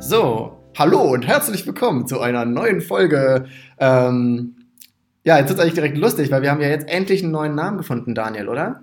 [0.00, 3.46] So, hallo und herzlich willkommen zu einer neuen Folge.
[3.78, 4.56] Ähm,
[5.24, 7.54] ja, jetzt ist es eigentlich direkt lustig, weil wir haben ja jetzt endlich einen neuen
[7.54, 8.82] Namen gefunden, Daniel, oder?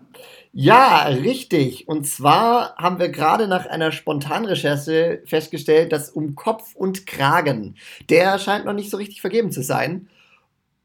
[0.54, 1.88] Ja, richtig.
[1.88, 7.76] Und zwar haben wir gerade nach einer Spontanrecherche festgestellt, dass um Kopf und Kragen,
[8.10, 10.08] der scheint noch nicht so richtig vergeben zu sein.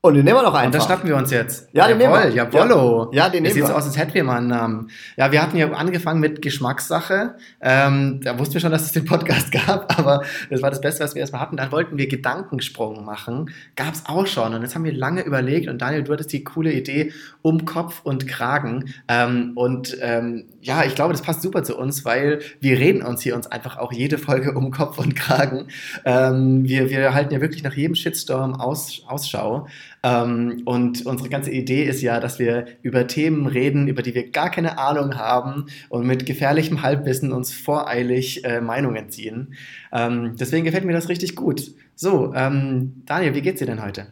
[0.02, 0.66] Und den nehmen wir doch einfach.
[0.66, 1.68] Und das schnappen wir uns jetzt.
[1.72, 2.45] Ja, den Jawohl, nehmen wir.
[2.45, 3.10] Jawollo.
[3.12, 3.76] Ja, den das nehmen sieht so wir.
[3.76, 4.90] aus, als hätten wir mal einen Namen.
[5.16, 7.34] Ja, wir hatten ja angefangen mit Geschmackssache.
[7.60, 11.02] Ähm, da wussten wir schon, dass es den Podcast gab, aber das war das Beste,
[11.02, 11.56] was wir erstmal hatten.
[11.56, 13.50] Dann wollten wir Gedankensprung machen.
[13.74, 14.55] Gab es auch schon.
[14.55, 15.69] Und jetzt haben wir lange überlegt.
[15.69, 18.92] Und Daniel, du hattest die coole Idee um Kopf und Kragen.
[19.08, 23.22] Ähm, und ähm, ja, ich glaube, das passt super zu uns, weil wir reden uns
[23.22, 25.66] hier uns einfach auch jede Folge um Kopf und Kragen.
[26.05, 29.66] Ähm, wir, wir halten ja wirklich nach jedem Shitstorm aus, Ausschau.
[30.06, 34.30] Ähm, und unsere ganze Idee ist ja, dass wir über Themen reden, über die wir
[34.30, 39.55] gar keine Ahnung haben und mit gefährlichem Halbwissen uns voreilig äh, Meinungen ziehen.
[39.92, 41.72] Ähm, deswegen gefällt mir das richtig gut.
[41.97, 44.06] So, ähm, Daniel, wie geht's dir denn heute?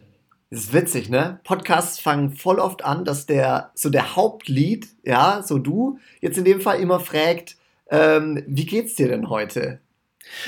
[0.49, 1.39] Das ist witzig, ne?
[1.45, 6.43] Podcasts fangen voll oft an, dass der, so der Hauptlied, ja, so du, jetzt in
[6.43, 7.55] dem Fall immer fragt,
[7.89, 9.79] ähm, wie geht's dir denn heute?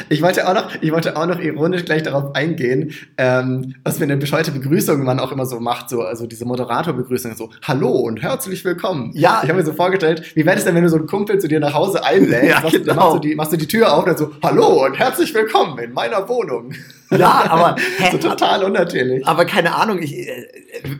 [0.10, 4.04] Ich wollte auch noch, ich wollte auch noch ironisch gleich darauf eingehen, ähm, was für
[4.04, 8.22] eine bescheuerte Begrüßung man auch immer so macht, so, also diese Moderatorbegrüßung, so Hallo und
[8.22, 9.12] herzlich willkommen.
[9.16, 9.42] Ja.
[9.44, 11.48] Ich habe mir so vorgestellt, wie wäre es denn, wenn du so einen Kumpel zu
[11.48, 12.96] dir nach Hause einlädst, Ja, machst, dann genau.
[12.96, 15.78] machst, du die, machst du die Tür auf und dann so Hallo und herzlich willkommen
[15.80, 16.74] in meiner Wohnung.
[17.12, 19.26] Ja, aber, hä, so total unnatürlich.
[19.26, 20.48] aber keine Ahnung, ich, äh,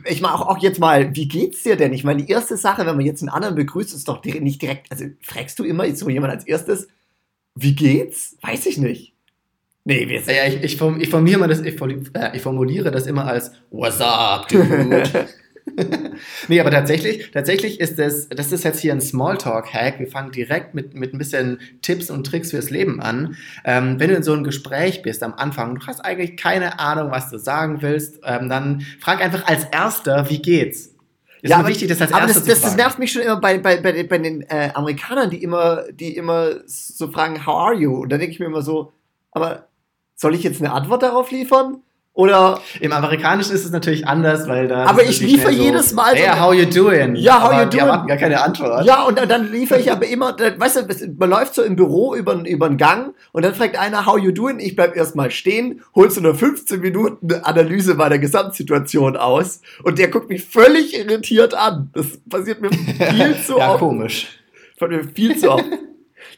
[0.06, 1.92] ich mache auch, jetzt mal, wie geht's dir denn?
[1.92, 4.90] Ich meine, die erste Sache, wenn man jetzt einen anderen begrüßt, ist doch nicht direkt,
[4.90, 6.88] also fragst du immer so jemand als erstes,
[7.62, 8.36] wie geht's?
[8.42, 9.14] Weiß ich nicht.
[9.84, 10.36] Nee, wir sind.
[10.36, 14.00] Ja, ich, ich, ich, formuliere mal das, ich, äh, ich formuliere das immer als What's
[14.00, 15.28] up, dude?
[16.48, 19.98] nee, aber tatsächlich, tatsächlich ist das, das ist jetzt hier ein Smalltalk-Hack.
[19.98, 23.36] Wir fangen direkt mit, mit ein bisschen Tipps und Tricks fürs Leben an.
[23.64, 27.10] Ähm, wenn du in so einem Gespräch bist am Anfang, du hast eigentlich keine Ahnung,
[27.10, 30.94] was du sagen willst, ähm, dann frag einfach als Erster, wie geht's?
[31.42, 33.58] Ist Ja, aber- wichtig, das als Aber das, das, das nervt mich schon immer bei,
[33.58, 37.74] bei, bei, den- bei den äh, Amerikanern, die immer, die immer so fragen, how are
[37.74, 37.94] you?
[38.02, 38.92] Und da denke ich mir immer so,
[39.30, 39.66] aber
[40.16, 41.82] soll ich jetzt eine Antwort darauf liefern?
[42.18, 44.86] Oder Im Amerikanischen ist es natürlich anders, weil da.
[44.86, 47.14] Aber ich liefere schnell jedes Mal so Hey, how you doing?
[47.14, 47.86] Ja, how aber you Die doing?
[47.88, 48.84] erwarten gar keine Antwort.
[48.84, 52.34] ja, und dann, liefere ich aber immer, weißt du, man läuft so im Büro über,
[52.44, 54.58] über den Gang und dann fragt einer, how you doing?
[54.58, 60.08] Ich bleib erstmal stehen, holst so eine 15 Minuten Analyse meiner Gesamtsituation aus und der
[60.08, 61.90] guckt mich völlig irritiert an.
[61.94, 62.70] Das passiert mir
[63.10, 63.78] viel zu ja, oft.
[63.78, 64.26] komisch.
[64.76, 65.66] Von mir viel zu oft.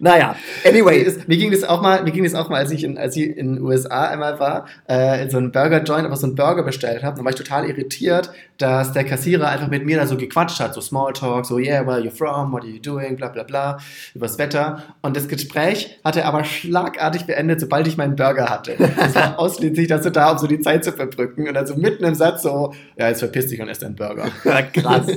[0.03, 0.34] Naja,
[0.65, 1.06] anyway.
[1.27, 3.37] Mir ging das auch mal, mir ging das auch mal, als ich in, als ich
[3.37, 6.62] in den USA einmal war, äh, in so einem Burger Joint, aber so einen Burger
[6.62, 10.16] bestellt habe, dann war ich total irritiert, dass der Kassierer einfach mit mir da so
[10.16, 13.28] gequatscht hat, so Smalltalk, so yeah, where are you from, what are you doing, bla
[13.28, 13.78] bla bla,
[14.15, 14.83] übers Wetter.
[15.03, 18.77] Und das Gespräch hat er aber schlagartig beendet, sobald ich meinen Burger hatte.
[18.78, 21.47] Es war ausschließlich dazu da, um so die Zeit zu verbrücken.
[21.47, 24.28] Und dann so mitten im Satz so, ja, jetzt verpiss dich und ess deinen Burger.
[24.44, 25.06] Ja, krass.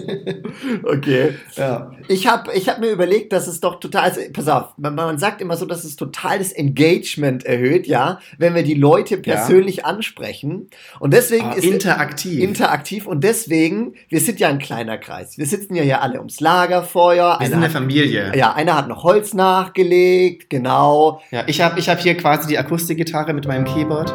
[0.83, 1.35] Okay.
[1.55, 1.91] Ja.
[2.07, 5.17] Ich habe ich hab mir überlegt, dass es doch total, also, pass auf, man, man
[5.17, 9.85] sagt immer so, dass es total das Engagement erhöht, ja, wenn wir die Leute persönlich
[9.85, 10.69] ansprechen.
[10.99, 12.41] Und deswegen Ah, ist interaktiv.
[12.43, 15.37] interaktiv und deswegen, wir sind ja ein kleiner Kreis.
[15.37, 17.37] Wir sitzen ja hier alle ums Lagerfeuer.
[17.39, 18.31] wir sind eine hat, Familie.
[18.35, 21.21] ja, einer hat noch Holz nachgelegt, genau.
[21.31, 24.13] Ja, ich habe ich hab hier quasi die Akustikgitarre mit meinem Keyboard.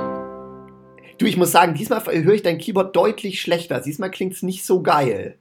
[1.19, 3.81] Du, ich muss sagen, diesmal höre ich dein Keyboard deutlich schlechter.
[3.81, 5.37] Diesmal klingt es nicht so geil.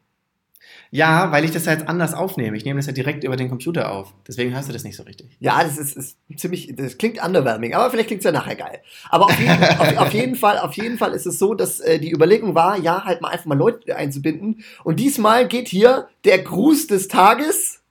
[0.91, 2.55] Ja, weil ich das ja jetzt anders aufnehme.
[2.55, 4.13] Ich nehme das ja direkt über den Computer auf.
[4.27, 5.35] Deswegen hörst du das nicht so richtig.
[5.39, 8.79] Ja, das ist, ist ziemlich, das klingt underwhelming, aber vielleicht klingt es ja nachher geil.
[9.09, 11.99] Aber auf jeden, auf, auf jeden Fall, auf jeden Fall ist es so, dass äh,
[11.99, 14.63] die Überlegung war, ja, halt mal einfach mal Leute einzubinden.
[14.83, 17.81] Und diesmal geht hier der Gruß des Tages.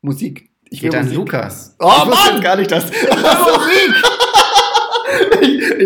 [0.00, 0.50] Musik.
[0.70, 1.12] Ich Geht will an.
[1.12, 1.74] Lukas.
[1.80, 2.40] Oh, ich Mann!
[2.40, 2.84] gar nicht, dass.
[2.90, 4.09] Musik!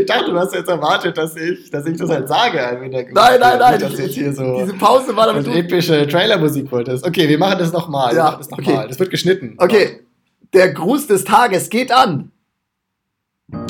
[0.00, 2.59] Ich, dachte, du hast jetzt erwartet, dass ich, dass ich das halt sage.
[2.81, 3.15] Hintergrund.
[3.15, 3.81] Nein, nein, nein.
[3.81, 5.47] Dass du jetzt hier so Diese Pause war damit.
[5.47, 7.06] und epische Trailermusik wolltest.
[7.06, 8.15] Okay, wir machen das nochmal.
[8.15, 8.71] Ja, wir machen das okay.
[8.71, 8.88] nochmal.
[8.88, 9.55] Das wird geschnitten.
[9.59, 10.00] Okay,
[10.52, 12.31] der Gruß des Tages geht an.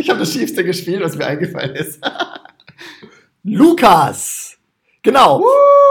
[0.00, 2.00] Ich habe das schiefste gespielt, was mir eingefallen ist.
[3.42, 4.56] Lukas.
[5.02, 5.44] Genau.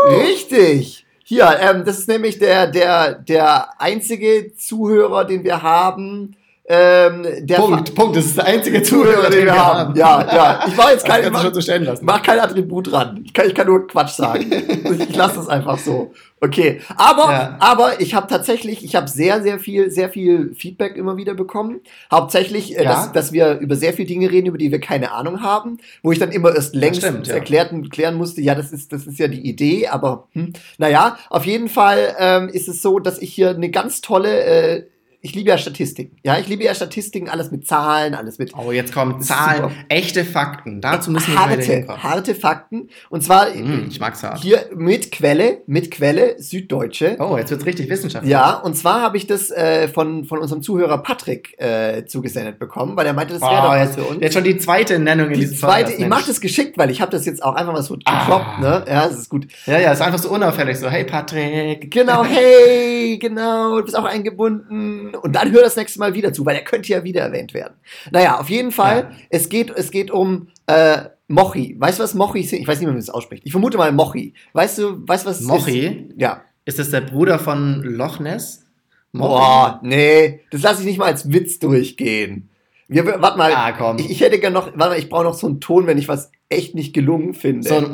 [0.08, 1.06] Richtig.
[1.24, 6.36] Hier, ähm, das ist nämlich der, der, der einzige Zuhörer, den wir haben,
[6.70, 7.26] Ähm,
[7.56, 8.18] Punkt, Punkt.
[8.18, 9.96] Das ist der einzige Zuhörer, den wir haben.
[9.96, 10.66] Ja, ja.
[10.68, 13.22] Ich mache jetzt schon mach, so mach kein Attribut dran.
[13.24, 14.52] Ich kann, ich kann nur Quatsch sagen.
[15.00, 16.12] ich lasse das einfach so.
[16.42, 17.58] Okay, aber Ja.
[17.60, 21.80] aber ich habe tatsächlich, ich habe sehr sehr viel sehr viel Feedback immer wieder bekommen.
[22.12, 22.92] Hauptsächlich, äh, Ja.
[22.92, 26.12] dass, dass wir über sehr viele Dinge reden, über die wir keine Ahnung haben, wo
[26.12, 27.36] ich dann immer erst längst stimmt, ja.
[27.36, 31.46] erklären, klären musste, ja, das ist das ist ja die Idee, aber hm, naja, auf
[31.46, 34.84] jeden Fall ähm, ist es so, dass ich hier eine ganz tolle äh,
[35.28, 36.18] ich liebe ja Statistiken.
[36.24, 39.74] Ja, ich liebe ja Statistiken, alles mit Zahlen, alles mit Oh, jetzt kommen Zahlen, super.
[39.90, 40.80] echte Fakten.
[40.80, 42.02] Dazu müssen wir harte, hinkommen.
[42.04, 42.90] harte Fakten.
[43.10, 44.40] Und zwar Mm, ich mag's hart.
[44.42, 47.18] hier mit Quelle, mit Quelle, Süddeutsche.
[47.20, 48.32] Oh, jetzt wird's richtig wissenschaftlich.
[48.32, 52.96] Ja, und zwar habe ich das äh, von, von unserem Zuhörer Patrick äh, zugesendet bekommen,
[52.96, 54.22] weil er meinte, das wäre Oh, doch jetzt, für uns.
[54.22, 56.90] jetzt schon die zweite Nennung in Die diesem zweite, Podcast, ich mache das geschickt, weil
[56.90, 58.20] ich habe das jetzt auch einfach mal so Ah.
[58.22, 58.86] gekloppt, ne?
[58.88, 59.48] Ja, das ist gut.
[59.66, 60.78] Ja, ja, ist einfach so unauffällig.
[60.78, 61.90] So, hey Patrick.
[61.92, 65.16] Genau, hey, genau, du bist auch eingebunden.
[65.22, 67.74] Und dann hör das nächste Mal wieder zu, weil er könnte ja wieder erwähnt werden.
[68.12, 69.18] Naja, auf jeden Fall, Ja.
[69.30, 71.76] es, geht, es geht um äh, Mochi.
[71.80, 72.60] Weißt du, was Mochi sind?
[72.62, 73.44] Ich weiß nicht, wie man das ausspricht.
[73.46, 74.34] Ich vermute mal Mochi.
[74.54, 75.48] Weißt du, weißt du, was es ist?
[75.48, 76.10] Mochi?
[76.18, 76.42] Ja.
[76.66, 78.66] Ist das der Bruder von Loch Ness?
[79.14, 82.50] Boah, nee, das lasse ich nicht mal als Witz durchgehen.
[82.90, 83.98] Wir, warte mal, Ah, komm.
[84.00, 86.08] ich, ich hätte gerne noch, warte mal, ich brauche noch so einen Ton, wenn ich
[86.08, 87.68] was echt nicht gelungen finde.
[87.68, 87.94] So ein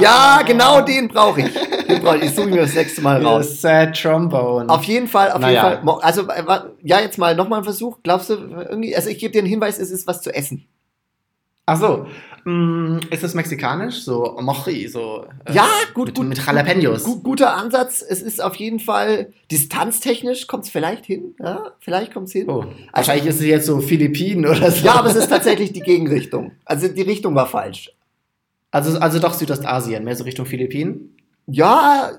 [0.00, 1.52] ja, genau den brauche ich.
[1.88, 2.24] Den brauche ich.
[2.24, 3.60] Ich suche mir das nächste Mal raus.
[3.60, 4.68] Sad Trombone.
[4.68, 5.70] Auf jeden Fall, auf Naja.
[5.70, 5.98] jeden Fall.
[6.02, 6.26] Also,
[6.82, 7.98] ja, jetzt mal nochmal ein Versuch.
[8.02, 10.66] Glaubst du, irgendwie, also ich gebe dir einen Hinweis, es ist was zu essen.
[11.70, 12.06] Ach so.
[12.44, 14.02] Mm, ist das mexikanisch?
[14.02, 15.26] So Mochi, so.
[15.44, 16.26] äh, Ja, gut, mit, gut.
[16.28, 17.04] Mit Jalapenos.
[17.04, 18.00] Gut, guter Ansatz.
[18.00, 21.34] Es ist auf jeden Fall distanztechnisch, kommt es vielleicht hin.
[21.38, 22.48] Ja, vielleicht kommt es hin.
[22.48, 24.86] Oh, wahrscheinlich ist es jetzt so Philippinen oder so.
[24.86, 26.52] Ja, aber es ist tatsächlich die Gegenrichtung.
[26.64, 27.90] Also die Richtung war falsch.
[28.70, 31.16] Also, also doch Südostasien, mehr so Richtung Philippinen.
[31.46, 32.12] Ja,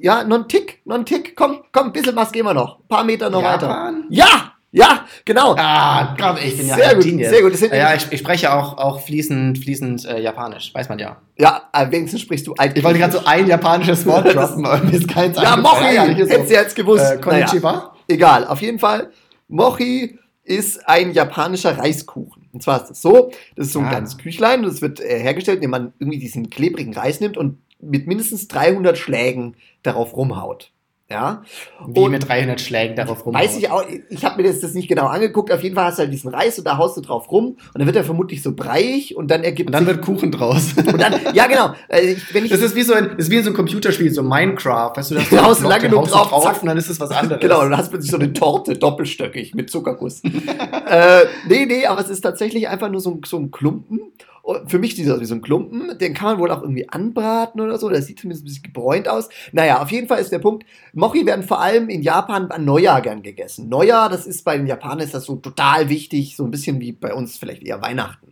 [0.00, 1.34] ja, noch ein Tick, noch ein Tick.
[1.34, 2.78] Komm, komm, ein bisschen was gehen wir noch.
[2.80, 3.68] Ein paar Meter noch weiter.
[3.68, 4.04] Japan?
[4.10, 5.54] Ja, ja, genau.
[5.56, 7.60] Ah, Gott, ich bin ja Sehr gut, sehr gut.
[7.60, 11.18] Ja, nämlich- ich, ich spreche auch, auch fließend, fließend äh, Japanisch, weiß man ja.
[11.38, 12.78] Ja, äh, wenigstens sprichst du eigentlich.
[12.78, 15.56] Ich wollte gerade so ein japanisches Wort droppen, aber mir ist keins Ja.
[15.56, 16.12] Mochi, Ja, so.
[16.12, 17.04] hättest du jetzt gewusst.
[17.12, 17.72] Äh, konnichiwa?
[17.72, 19.10] Naja, egal, auf jeden Fall.
[19.48, 22.48] Mochi ist ein japanischer Reiskuchen.
[22.52, 23.90] Und zwar ist das so, das ist so ein Ah.
[23.90, 27.58] kleines Küchlein und das wird äh, hergestellt, indem man irgendwie diesen klebrigen Reis nimmt und
[27.80, 30.70] mit mindestens 300 Schlägen darauf rumhaut.
[31.12, 31.42] Ja.
[31.86, 33.34] Wie Und- mit 300 Schlägen darauf rum.
[33.34, 35.52] Weiß ich auch, ich habe mir das, das nicht genau angeguckt.
[35.52, 37.58] Auf jeden Fall hast du halt diesen Reis und da haust du drauf rum und
[37.78, 40.72] dann wird er vermutlich so breiig und dann ergibt Und dann wird Kuchen draus.
[40.76, 41.72] und dann, ja genau,
[42.02, 44.10] ich- wenn ich Das ist wie so ein, das ist wie in so ein Computerspiel,
[44.12, 44.92] so Minecraft.
[44.96, 46.62] Weißt du, da haust du lang genug drauf, zack.
[46.62, 47.40] und dann ist es was anderes.
[47.40, 50.22] Genau, dann hast du plötzlich so eine Torte, doppelstöckig mit Zuckerguss.
[50.88, 54.00] äh, nee, nee, aber es ist tatsächlich einfach nur so ein, so ein Klumpen.
[54.42, 55.96] Und für mich sieht das aus wie so ein Klumpen.
[55.98, 57.88] Den kann man wohl auch irgendwie anbraten oder so.
[57.88, 59.28] Das sieht zumindest ein bisschen gebräunt aus.
[59.52, 63.00] Naja, auf jeden Fall ist der Punkt, Mochi werden vor allem in Japan an Neujahr
[63.02, 63.68] gern gegessen.
[63.68, 66.92] Neujahr, das ist bei den Japanern ist das so total wichtig, so ein bisschen wie
[66.92, 68.31] bei uns vielleicht eher Weihnachten.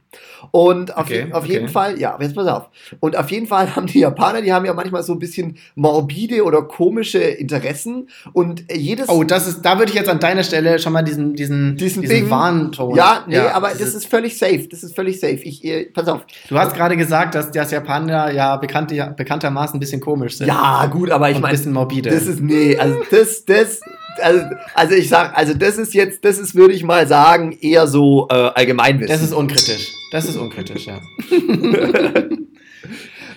[0.50, 1.52] Und auf, Okay, je- auf okay.
[1.52, 2.68] jeden Fall, ja, jetzt pass auf.
[3.00, 6.44] Und auf jeden Fall haben die Japaner, die haben ja manchmal so ein bisschen morbide
[6.44, 8.08] oder komische Interessen.
[8.32, 9.08] Und jedes.
[9.08, 12.02] Oh, das ist, da würde ich jetzt an deiner Stelle schon mal diesen, diesen, Diesen
[12.02, 12.28] Ding.
[12.30, 12.96] Warnton.
[12.96, 14.66] Ja, nee, aber das das ist völlig safe.
[14.70, 15.34] Das ist völlig safe.
[15.42, 16.22] Ich, äh, pass auf.
[16.48, 20.46] Du hast gerade gesagt, dass das Japaner ja bekannte, bekanntermaßen ein bisschen komisch sind.
[20.48, 22.10] Ja, gut, aber ich und ein meine, bisschen morbide.
[22.10, 23.80] das ist, nee, also das, das,
[24.20, 27.86] also, also ich sag, also das ist jetzt, das ist, würde ich mal sagen, eher
[27.86, 29.08] so äh, Allgemeinwissen.
[29.08, 29.92] Das ist unkritisch.
[30.12, 31.00] Das ist unkritisch, ja.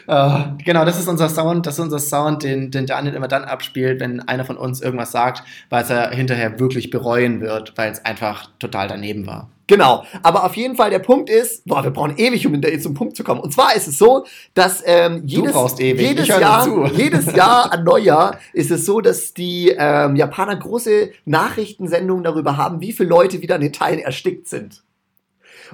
[0.08, 3.46] Äh, genau, das ist unser Sound, das ist unser Sound, den, den Daniel immer dann
[3.46, 7.92] abspielt, wenn einer von uns irgendwas sagt, weil es er hinterher wirklich bereuen wird, weil
[7.92, 9.50] es einfach total daneben war.
[9.68, 13.15] Genau, aber auf jeden Fall der Punkt ist, boah, wir brauchen ewig, um zum Punkt
[13.15, 13.39] zu kommen.
[13.39, 16.83] Und zwar ist es so, dass ähm, jedes, jedes, Jahr, zu.
[16.95, 22.82] jedes Jahr an Neujahr ist es so, dass die ähm, Japaner große Nachrichtensendungen darüber haben,
[22.82, 24.83] wie viele Leute wieder in Italien erstickt sind.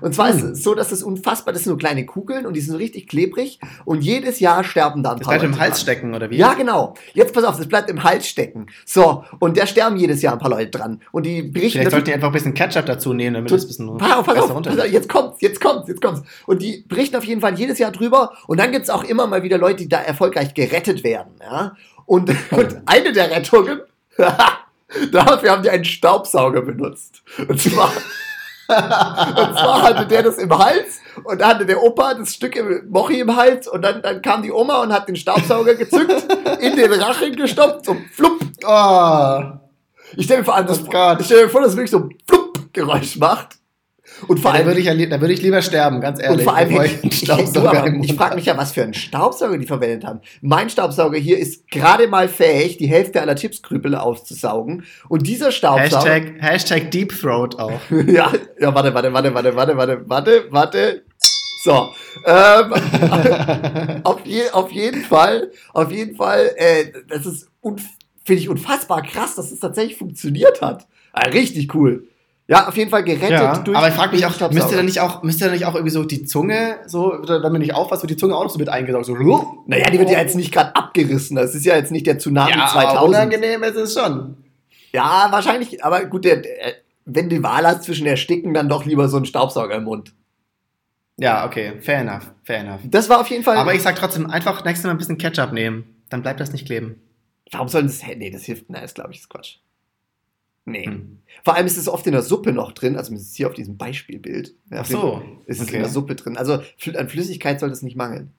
[0.02, 0.52] Und zwar ist Hm.
[0.52, 3.08] es so, dass es unfassbar, das sind so kleine Kugeln und die sind so richtig
[3.08, 5.82] klebrig und jedes Jahr sterben da ein Das paar bleibt im Hals dran.
[5.82, 6.38] stecken, oder wie?
[6.38, 6.94] Ja, genau.
[7.14, 8.68] Jetzt pass auf, das bleibt im Hals stecken.
[8.86, 11.02] So, und da sterben jedes Jahr ein paar Leute dran.
[11.12, 13.68] Und die berichten Vielleicht sollten die einfach ein bisschen Ketchup dazu nehmen, damit es ein
[13.68, 16.22] bisschen Pass auf, pass auf, runter pass auf, jetzt kommt's, jetzt kommt's, jetzt kommt's.
[16.46, 18.34] Und die berichten auf jeden Fall jedes Jahr drüber.
[18.48, 21.34] Und dann gibt's auch immer mal wieder Leute, die da erfolgreich gerettet werden.
[21.42, 21.76] Ja?
[22.06, 23.82] Und, und eine der Rettungen,
[25.12, 27.22] dafür haben die einen Staubsauger benutzt.
[27.48, 27.92] Und zwar,
[29.40, 32.90] und zwar hatte der das im Hals und da hatte der Opa das Stück im
[32.90, 36.28] Mochi im Hals und dann, dann kam die Oma und hat den Staubsauger gezückt,
[36.60, 38.40] in den Rachen gestopft und flupp.
[38.66, 39.42] Oh,
[40.16, 40.80] Ich stelle mir vor allem das,
[41.20, 43.59] ich stell mir vor, dass es wirklich so ein flupp Geräusch macht.
[44.28, 46.40] Und vor Ja, da allem, würde ich, da würde ich lieber sterben, ganz ehrlich.
[46.40, 49.66] und vor allem ich, ich einen ich, frage mich ja, was für einen Staubsauger die
[49.66, 50.22] verwendet haben.
[50.42, 54.84] Mein Staubsauger hier ist gerade mal fähig, die Hälfte aller Chipskrüppel auszusaugen.
[55.08, 56.14] Und dieser Staubsauger.
[56.14, 57.82] Hashtag, Hashtag Deep Throat auch.
[58.08, 61.04] ja, ja, warte, warte, warte, warte, warte, warte, warte, warte.
[61.64, 61.90] So.
[62.26, 62.74] Ähm,
[64.04, 69.36] auf, je, auf jeden Fall, auf jeden Fall, äh, das ist, finde ich unfassbar krass,
[69.36, 70.88] dass es tatsächlich funktioniert hat.
[71.12, 72.08] Ah, richtig cool.
[72.50, 74.84] Ja, auf jeden Fall gerettet Ja, durch aber ich frage mich auch, müsste da Staubsauger.
[74.84, 78.02] nicht auch, müsste da nicht auch irgendwie so die Zunge, so, wenn man nicht aufpasst,
[78.02, 79.06] wird die Zunge auch noch so mit eingesaugt.
[79.06, 79.16] So,
[79.68, 81.36] Naja, die wird ja jetzt nicht gerade abgerissen.
[81.36, 83.08] Das ist ja jetzt nicht der Tsunami ja, aber 2000.
[83.08, 84.38] unangenehm ist es schon.
[84.92, 86.52] Ja, wahrscheinlich, aber gut, der, der,
[87.06, 90.14] wenn du die Wahl hast zwischen ersticken, dann doch lieber so einen Staubsauger im Mund.
[91.18, 92.80] Ja, okay, fair enough, fair enough.
[92.86, 93.58] Das war auf jeden Fall.
[93.58, 95.84] Aber ich sag trotzdem, einfach nächstes Mal ein bisschen Ketchup nehmen.
[96.10, 97.00] Dann bleibt das nicht kleben.
[97.52, 98.02] warum soll das?
[98.16, 98.72] Nee, das hilft.
[98.72, 99.58] Nein, das glaube ich, ist Quatsch.
[100.66, 100.86] Nee.
[100.86, 101.20] Hm.
[101.44, 103.78] Vor allem ist es oft in der Suppe noch drin, also ist hier auf diesem
[103.78, 104.56] Beispielbild.
[104.72, 105.22] Ja, Ach so.
[105.46, 105.78] Ist es okay.
[105.78, 106.38] in der Suppe drin.
[106.38, 106.62] Also
[106.96, 108.34] an Flüssigkeit soll es nicht mangeln.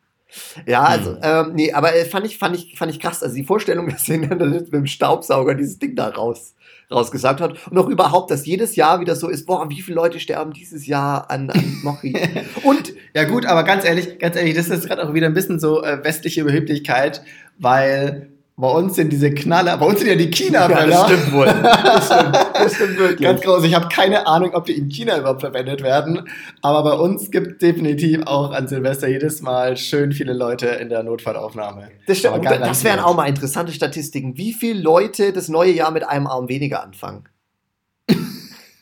[0.66, 1.18] Ja, also, Hm.
[1.22, 3.22] ähm, nee, aber äh, fand ich, fand ich, fand ich krass.
[3.22, 6.54] Also die Vorstellung, dass er mit dem Staubsauger dieses Ding da raus,
[6.90, 7.66] rausgesagt hat.
[7.68, 10.86] Und auch überhaupt, dass jedes Jahr wieder so ist, boah, wie viele Leute sterben dieses
[10.86, 12.16] Jahr an, an Mochi.
[12.62, 15.58] Und Ja gut, aber ganz ehrlich, ganz ehrlich, das ist gerade auch wieder ein bisschen
[15.58, 17.22] so äh, westliche Überheblichkeit,
[17.58, 20.88] weil bei uns sind diese Knaller, bei uns sind ja die China-Böller.
[20.88, 21.46] Ja, das stimmt wohl.
[21.46, 23.20] Das stimmt, das stimmt wirklich.
[23.20, 23.64] Ganz groß.
[23.64, 26.28] Ich habe keine Ahnung, ob die in China überhaupt verwendet werden.
[26.62, 31.02] Aber bei uns gibt definitiv auch an Silvester jedes Mal schön viele Leute in der
[31.02, 31.88] Notfallaufnahme.
[32.06, 32.44] Das, stimmt.
[32.44, 34.36] Das wären auch mal interessante Statistiken.
[34.36, 37.24] Wie viele Leute das neue Jahr mit einem Arm weniger anfangen?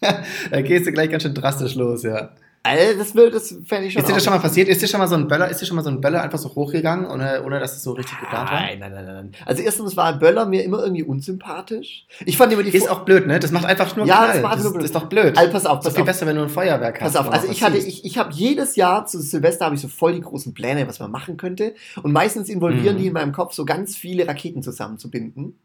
[0.51, 2.31] Da gehst du gleich ganz schön drastisch los, ja.
[2.69, 4.03] Also, das, will- das fände ich schon.
[4.03, 4.69] Ist dir das schon mal passiert?
[4.69, 6.39] Ist dir schon mal so ein Böller, ist dir schon mal so ein Böller einfach
[6.39, 8.61] so hochgegangen, ohne, ohne dass es so richtig geplant war?
[8.61, 9.33] Nein, nein, nein, nein.
[9.47, 12.07] Also erstens war Böller mir immer irgendwie unsympathisch.
[12.25, 13.39] Ich fand immer die Ist auch blöd, ne?
[13.41, 14.33] Das macht einfach nur Ja, Knall.
[14.35, 14.83] das macht das, nur blöd.
[14.83, 15.39] das ist doch blöd.
[15.39, 16.07] Also pass auf, Das ist pass viel auf.
[16.07, 17.15] besser, wenn du ein Feuerwerk hast.
[17.15, 19.89] Pass auf, also ich hatte, ich, ich habe jedes Jahr zu Silvester habe ich so
[19.89, 21.75] voll die großen Pläne, was man machen könnte.
[22.03, 23.01] Und meistens involvieren Mhm.
[23.01, 25.59] die in meinem Kopf so ganz viele Raketen zusammenzubinden.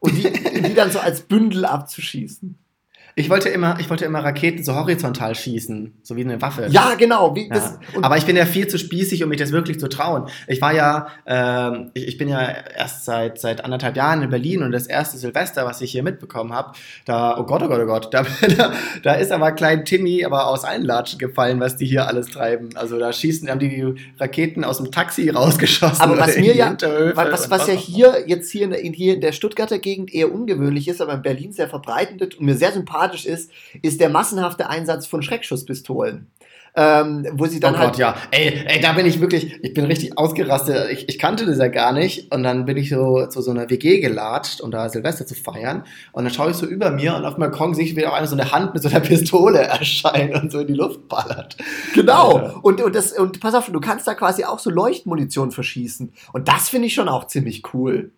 [0.00, 0.22] Und die,
[0.62, 2.58] die dann so als Bündel abzuschießen.
[3.14, 6.66] Ich wollte immer, ich wollte immer Raketen so horizontal schießen, so wie eine Waffe.
[6.70, 7.34] Ja, genau.
[7.36, 7.54] Wie, Ja.
[7.54, 10.28] das, aber ich bin ja viel zu spießig, um mich das wirklich zu trauen.
[10.46, 14.62] Ich war ja, ähm, ich, ich bin ja erst seit seit anderthalb Jahren in Berlin
[14.62, 16.72] und das erste Silvester, was ich hier mitbekommen habe,
[17.04, 18.24] da, oh Gott, oh Gott, oh Gott, da,
[18.56, 22.28] da, da ist aber klein Timmy aber aus allen Latschen gefallen, was die hier alles
[22.28, 22.70] treiben.
[22.76, 26.00] Also da schießen, haben die Raketen aus dem Taxi rausgeschossen.
[26.00, 26.74] Aber was mir ja,
[27.14, 30.12] was, und was ja hier jetzt hier in, der- in, hier in der Stuttgarter Gegend
[30.14, 33.50] eher ungewöhnlich ist, aber in Berlin sehr verbreitet und mir sehr sympathisch ist,
[33.82, 36.30] ist der massenhafte Einsatz von Schreckschusspistolen.
[36.74, 37.90] Ähm, wo sie dann oh halt.
[37.90, 38.16] Gott, ja.
[38.30, 40.90] Ey, ey, da bin ich wirklich, ich bin richtig ausgerastet.
[40.90, 42.32] Ich, ich kannte das ja gar nicht.
[42.32, 45.84] Und dann bin ich so zu so einer WG gelatscht, um da Silvester zu feiern.
[46.12, 48.26] Und dann schaue ich so über mir und auf dem Balkon sehe ich wieder eine
[48.26, 51.58] so eine Hand mit so einer Pistole erscheinen und so in die Luft ballert.
[51.94, 52.38] Genau.
[52.38, 52.54] Ja.
[52.62, 56.14] Und, und, das, und pass auf, du kannst da quasi auch so Leuchtmunition verschießen.
[56.32, 58.12] Und das finde ich schon auch ziemlich cool.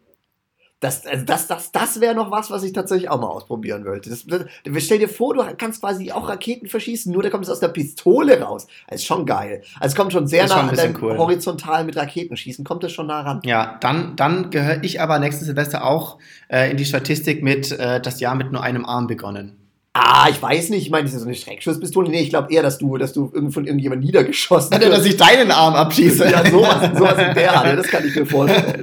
[0.84, 4.10] Das, also das, das, das wäre noch was, was ich tatsächlich auch mal ausprobieren wollte.
[4.10, 4.44] Das, das,
[4.84, 7.68] stell dir vor, du kannst quasi auch Raketen verschießen, nur da kommt es aus der
[7.68, 8.66] Pistole raus.
[8.86, 9.62] Das ist schon geil.
[9.80, 11.16] Also es kommt schon sehr nah an deinem cool.
[11.16, 13.40] horizontal mit Raketen schießen, kommt das schon nah ran.
[13.44, 18.02] Ja, dann, dann gehöre ich aber nächstes Silvester auch äh, in die Statistik mit äh,
[18.02, 19.63] das Jahr mit nur einem Arm begonnen.
[19.96, 22.10] Ah, ich weiß nicht, ich meine, das ist so eine Schreckschusspistole.
[22.10, 25.52] Nee, ich glaube eher, dass du, dass du von irgendjemand niedergeschossen Oder dass ich deinen
[25.52, 26.28] Arm abschieße.
[26.28, 28.82] Ja, sowas, sowas in der Art, ja, das kann ich mir vorstellen.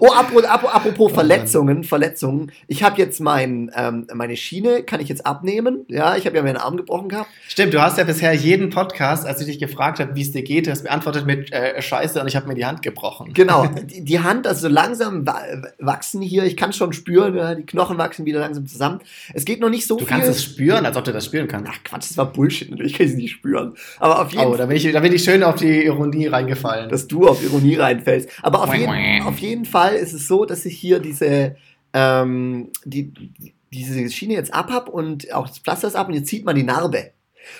[0.00, 2.50] Oh, apropos, Verletzungen, Verletzungen.
[2.66, 5.84] Ich habe jetzt mein, ähm, meine Schiene, kann ich jetzt abnehmen.
[5.86, 7.28] Ja, ich habe ja meinen Arm gebrochen gehabt.
[7.46, 10.42] Stimmt, du hast ja bisher jeden Podcast, als ich dich gefragt habe, wie es dir
[10.42, 13.32] geht, hast beantwortet mit äh, Scheiße und ich habe mir die Hand gebrochen.
[13.34, 15.42] Genau, die, die Hand, also so langsam wa-
[15.78, 18.98] wachsen hier, ich kann schon spüren, ja, die Knochen wachsen wieder langsam zusammen.
[19.34, 20.06] Es geht noch nicht so Du viel.
[20.08, 21.70] kannst es spüren, als ob du das spüren kannst.
[21.72, 23.74] Ach Quatsch, das war Bullshit, natürlich kann ich es nicht spüren.
[23.98, 24.58] Aber auf jeden Oh, Fall.
[24.58, 26.88] da bin, ich, da bin ich schön auf die Ironie reingefallen.
[26.88, 28.28] dass du auf Ironie reinfällst.
[28.42, 31.56] Aber auf, jeden, auf jeden Fall ist es so, dass ich hier diese,
[31.92, 33.12] ähm, die,
[33.72, 36.62] diese Schiene jetzt abhab und auch das Pflaster ist ab und jetzt zieht man die
[36.62, 37.12] Narbe.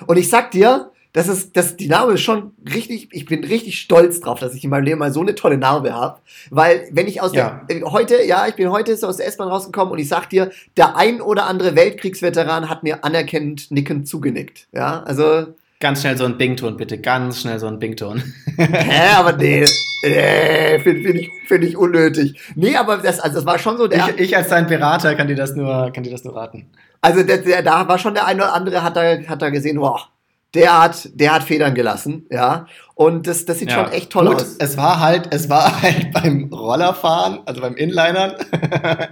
[0.06, 3.78] Und ich sag dir, das ist, das, die Narbe ist schon richtig, ich bin richtig
[3.78, 6.20] stolz drauf, dass ich in meinem Leben mal so eine tolle Narbe habe.
[6.50, 7.60] Weil, wenn ich aus Ja.
[7.68, 10.30] der, äh, heute, ja, ich bin heute so aus der S-Bahn rausgekommen und ich sag
[10.30, 14.68] dir, der ein oder andere Weltkriegsveteran hat mir anerkennend nickend zugenickt.
[14.72, 15.48] Ja, also,
[15.80, 16.96] Ganz schnell so ein Bington, bitte.
[16.96, 18.22] Ganz schnell so ein Bington.
[18.56, 19.64] Hä, aber nee,
[20.04, 22.40] äh, finde find ich, find ich unnötig.
[22.54, 25.26] Nee, aber das, also das war schon so der, Ich, ich als dein Berater kann
[25.28, 26.66] dir das nur, kann dir das nur raten.
[27.00, 29.76] also der, der, da war schon der eine oder andere hat da, hat da gesehen,
[29.76, 30.08] boah,
[30.54, 32.66] der hat, der hat Federn gelassen, ja.
[32.94, 33.84] Und das, das sieht Ja.
[33.84, 34.56] schon echt toll Gut, aus.
[34.58, 38.34] Es war halt, es war halt beim Rollerfahren, also beim Inlinern.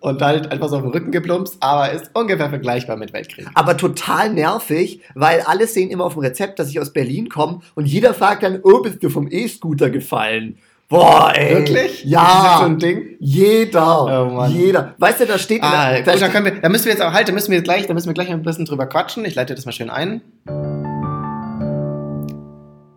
[0.00, 3.46] und halt einfach so auf den Rücken geplumpst, aber ist ungefähr vergleichbar mit Weltkrieg.
[3.54, 7.60] Aber total nervig, weil alle sehen immer auf dem Rezept, dass ich aus Berlin komme
[7.74, 10.58] und jeder fragt dann, oh, bist du vom E-Scooter gefallen?
[10.94, 11.56] Boah, ey.
[11.56, 12.04] Wirklich?
[12.04, 12.22] Ja.
[12.22, 13.16] Ist das so ein Ding?
[13.18, 14.04] Jeder.
[14.04, 14.52] Oh, Mann.
[14.52, 14.94] jeder.
[14.98, 15.62] Weißt du, da steht.
[15.62, 17.50] Ah, gut, da da, steht können wir, da müssen wir jetzt auch halt, da müssen
[17.50, 19.24] wir gleich, da müssen wir gleich ein bisschen drüber quatschen.
[19.24, 20.20] Ich leite das mal schön ein.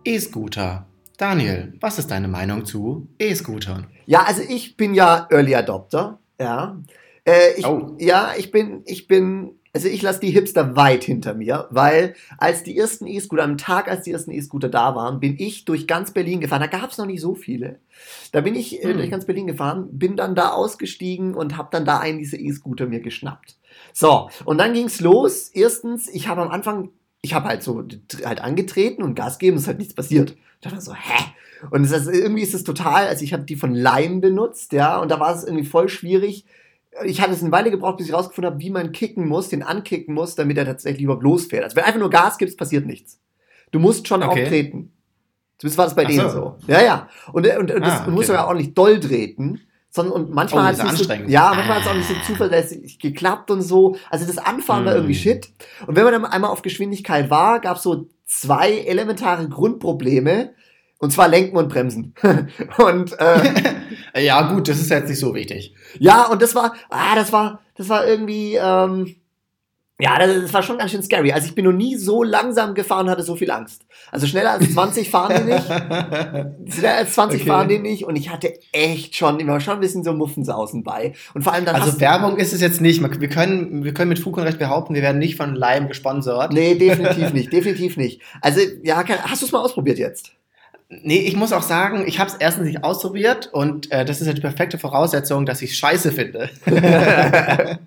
[0.04, 0.86] E-Scooter.
[1.16, 3.88] Daniel, was ist deine Meinung zu E-Scootern?
[4.06, 6.18] ja, also ich bin ja Early Adopter.
[6.40, 6.76] Ja.
[7.24, 7.96] Äh, ich, Oh.
[7.98, 9.58] Ja, ich bin, ich bin.
[9.78, 13.86] Also ich lasse die Hipster weit hinter mir, weil als die ersten E-Scooter, am Tag,
[13.86, 16.62] als die ersten E-Scooter da waren, bin ich durch ganz Berlin gefahren.
[16.62, 17.78] Da gab es noch nicht so viele.
[18.32, 18.96] Da bin ich äh, Hm.
[18.96, 22.86] durch ganz Berlin gefahren, bin dann da ausgestiegen und habe dann da einen dieser E-Scooter
[22.86, 23.56] mir geschnappt.
[23.92, 25.48] So, und dann ging's los.
[25.54, 26.88] Erstens, ich habe am Anfang,
[27.22, 27.86] ich habe halt so
[28.24, 30.32] halt angetreten und Gas gegeben, es ist halt nichts passiert.
[30.60, 31.22] Ich dachte so, hä?
[31.70, 34.98] Und es ist, irgendwie ist es total, also ich habe die von Lime benutzt, ja,
[34.98, 36.46] und da war es irgendwie voll schwierig.
[37.04, 39.62] Ich hatte es eine Weile gebraucht, bis ich rausgefunden habe, wie man kicken muss, den
[39.62, 41.64] ankicken muss, damit er tatsächlich überhaupt losfährt.
[41.64, 43.20] Also wenn einfach nur Gas gibst, passiert nichts.
[43.70, 44.44] Du musst schon Okay.
[44.44, 44.92] auch treten.
[45.58, 46.56] Zumindest war das bei Ach denen so.
[46.66, 46.72] so.
[46.72, 47.08] Ja, ja.
[47.32, 48.38] Und, und, und, das, Ah, und musst okay.
[48.38, 49.60] sogar ordentlich doll treten.
[49.90, 51.30] Sondern, und manchmal Oh, hat es nicht so, anstrengend.
[51.30, 53.96] ja, manchmal hat es auch nicht so zuverlässig geklappt und so.
[54.10, 54.98] Also das Anfahren war Hm.
[54.98, 55.48] irgendwie shit.
[55.86, 60.52] Und wenn man dann einmal auf Geschwindigkeit war, gab es so zwei elementare Grundprobleme.
[60.98, 62.14] Und zwar Lenken und Bremsen.
[62.78, 63.40] und äh,
[64.18, 65.74] Ja, gut, das ist jetzt nicht so wichtig.
[65.98, 69.16] ja, und das war, ah, das war, das war irgendwie, ähm,
[70.00, 71.32] ja, das, das war schon ganz schön scary.
[71.32, 73.84] Also ich bin noch nie so langsam gefahren und hatte so viel Angst.
[74.12, 76.72] Also schneller als 20 fahren die nicht.
[76.72, 77.48] Schneller als 20 Okay.
[77.50, 78.04] fahren die nicht.
[78.04, 81.14] Und ich hatte echt schon, immer schon ein bisschen so Muffensausen bei.
[81.34, 83.02] Und vor allem dann Also Werbung ist es jetzt nicht.
[83.20, 86.52] Wir können, wir können mit Fug und Recht behaupten, wir werden nicht von Lime gesponsert.
[86.52, 88.22] Nee, definitiv nicht, definitiv nicht.
[88.40, 90.30] Also, ja, hast du es mal ausprobiert jetzt?
[90.90, 94.26] Nee, ich muss auch sagen, ich habe es erstens nicht ausprobiert und äh, das ist
[94.26, 96.48] ja die perfekte Voraussetzung, dass ich scheiße finde.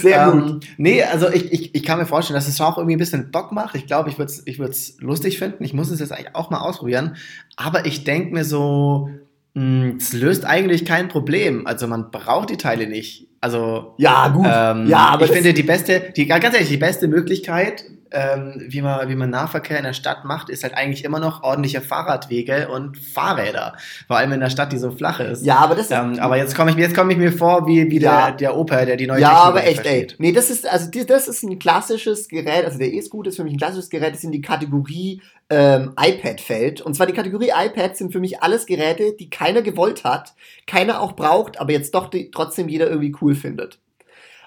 [0.00, 0.40] Sehr gut.
[0.42, 3.30] Ähm, nee, also ich, ich, ich kann mir vorstellen, dass es auch irgendwie ein bisschen
[3.30, 3.74] Bock macht.
[3.76, 5.64] Ich glaube, ich würde es ich würd's lustig finden.
[5.64, 7.16] Ich muss es jetzt eigentlich auch mal ausprobieren.
[7.56, 9.08] Aber ich denke mir so,
[9.54, 11.66] mh, es löst eigentlich kein Problem.
[11.66, 13.26] Also man braucht die Teile nicht.
[13.40, 14.46] Also Ja, gut.
[14.46, 18.80] ähm, ja, aber ich finde die beste, die ganz ehrlich, die beste Möglichkeit, ähm, wie
[18.80, 22.68] man wie man Nahverkehr in der Stadt macht, ist halt eigentlich immer noch ordentliche Fahrradwege
[22.68, 23.74] und Fahrräder.
[24.06, 25.44] Vor allem in der Stadt, die so flach ist.
[25.44, 25.92] ja, aber das ist.
[25.92, 28.26] Ähm, aber jetzt komme ich, mir- jetzt komme ich mir vor wie, wie Ja.
[28.26, 29.84] der, der Opa, der die neue ja, Technik aber echt, ey.
[29.84, 30.16] versteht.
[30.18, 33.44] Nee, das ist, also die, das ist ein klassisches Gerät, also der E-Scooter ist für
[33.44, 36.80] mich ein klassisches Gerät, das in die Kategorie ähm, iPad fällt.
[36.80, 40.34] Und zwar die Kategorie iPad sind für mich alles Geräte, die keiner gewollt hat,
[40.66, 43.78] keiner auch braucht, aber jetzt doch die, trotzdem jeder irgendwie cool findet.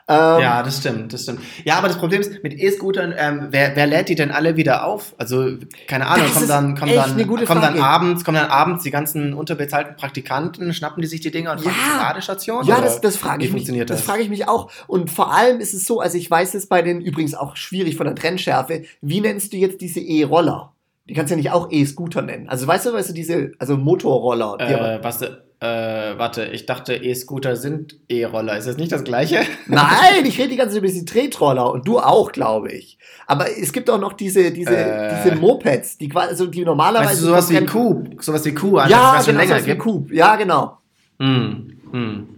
[0.09, 1.41] Ähm, Ja, das stimmt, das stimmt.
[1.65, 4.85] Ja, aber das Problem ist, mit E-Scootern, ähm, wer, wer lädt die denn alle wieder
[4.85, 5.13] auf?
[5.17, 8.91] Also, keine Ahnung, Das kommen dann, kommen dann, kommen dann abends, kommen dann abends die
[8.91, 11.91] ganzen unterbezahlten Praktikanten, schnappen die sich die Dinger und fahren Ja.
[11.97, 12.65] zur Ladestation?
[12.65, 13.63] Ja, das, das frage ich mich.
[13.63, 14.05] funktioniert Das das?
[14.05, 14.71] frage ich mich auch.
[14.87, 17.97] Und vor allem ist es so, also ich weiß es bei den übrigens auch schwierig
[17.97, 18.83] von der Trennschärfe.
[19.01, 20.71] Wie nennst du jetzt diese E-Roller?
[21.09, 22.49] Die kannst du ja nicht auch E-Scooter nennen.
[22.49, 24.57] Also weißt du, weißt du, diese, also Motorroller.
[24.59, 25.21] Die Äh, was,
[25.59, 25.65] äh,
[26.17, 28.57] warte, ich dachte, E-Scooter sind E-Roller.
[28.57, 29.41] Ist das nicht das gleiche?
[29.67, 32.97] nein, ich rede die ganze Zeit über diese Tretroller und du auch, glaube ich.
[33.25, 35.15] Aber es gibt auch noch diese, diese, Äh.
[35.23, 37.09] diese Mopeds, die quasi, also die normalerweise.
[37.09, 39.69] Weißt du, sowas wie Coop, sowas wie Kuh, also Ja, was genau, länger sowas wie
[39.71, 39.81] gibt.
[39.81, 40.11] Coop.
[40.11, 40.77] Ja, genau.
[41.19, 42.36] Hm, hm.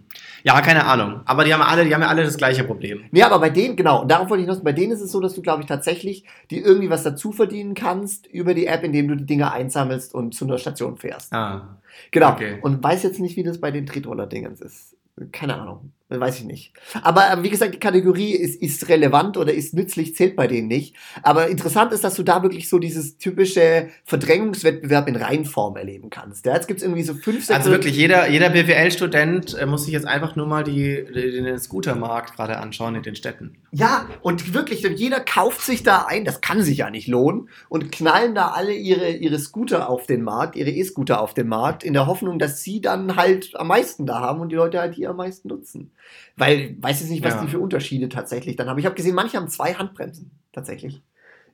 [0.49, 1.21] Ja, keine Ahnung.
[1.25, 3.03] Aber die haben alle, die haben ja alle das gleiche Problem.
[3.11, 5.19] Nee, aber bei denen, genau, und darauf wollte ich noch, bei denen ist es so,
[5.19, 9.09] dass du, glaube ich, tatsächlich dir irgendwie was dazu verdienen kannst über die App, indem
[9.09, 11.31] du die Dinger einsammelst und zu einer Station fährst.
[11.33, 11.77] Ah.
[12.09, 12.31] Genau.
[12.31, 12.57] Okay.
[12.63, 14.95] Und weiß jetzt nicht, wie das bei den Tretroller-Dingens ist.
[15.31, 15.91] Keine Ahnung.
[16.11, 16.73] Weiß ich nicht.
[17.03, 20.67] Aber äh, wie gesagt, die Kategorie ist, ist relevant oder ist nützlich, zählt bei denen
[20.67, 20.95] nicht.
[21.21, 26.47] Aber interessant ist, dass du da wirklich so dieses typische Verdrängungswettbewerb in Reinform erleben kannst.
[26.47, 27.59] Ja, jetzt gibt es irgendwie so fünf, sechs.
[27.59, 32.35] Also wirklich, jeder, jeder BWL-Student äh, muss sich jetzt einfach nur mal die, den Scootermarkt
[32.35, 33.57] gerade anschauen in den Städten.
[33.71, 37.91] Ja, und wirklich, jeder kauft sich da ein, das kann sich ja nicht lohnen, und
[37.91, 41.93] knallen da alle ihre, ihre Scooter auf den Markt, ihre E-Scooter auf den Markt, in
[41.93, 45.07] der Hoffnung, dass sie dann halt am meisten da haben und die Leute halt die
[45.07, 45.91] am meisten nutzen.
[46.35, 47.41] Weil, weiß jetzt nicht, was Ja.
[47.41, 48.79] die für Unterschiede tatsächlich dann haben.
[48.79, 51.01] Ich habe gesehen, manche haben zwei Handbremsen, tatsächlich.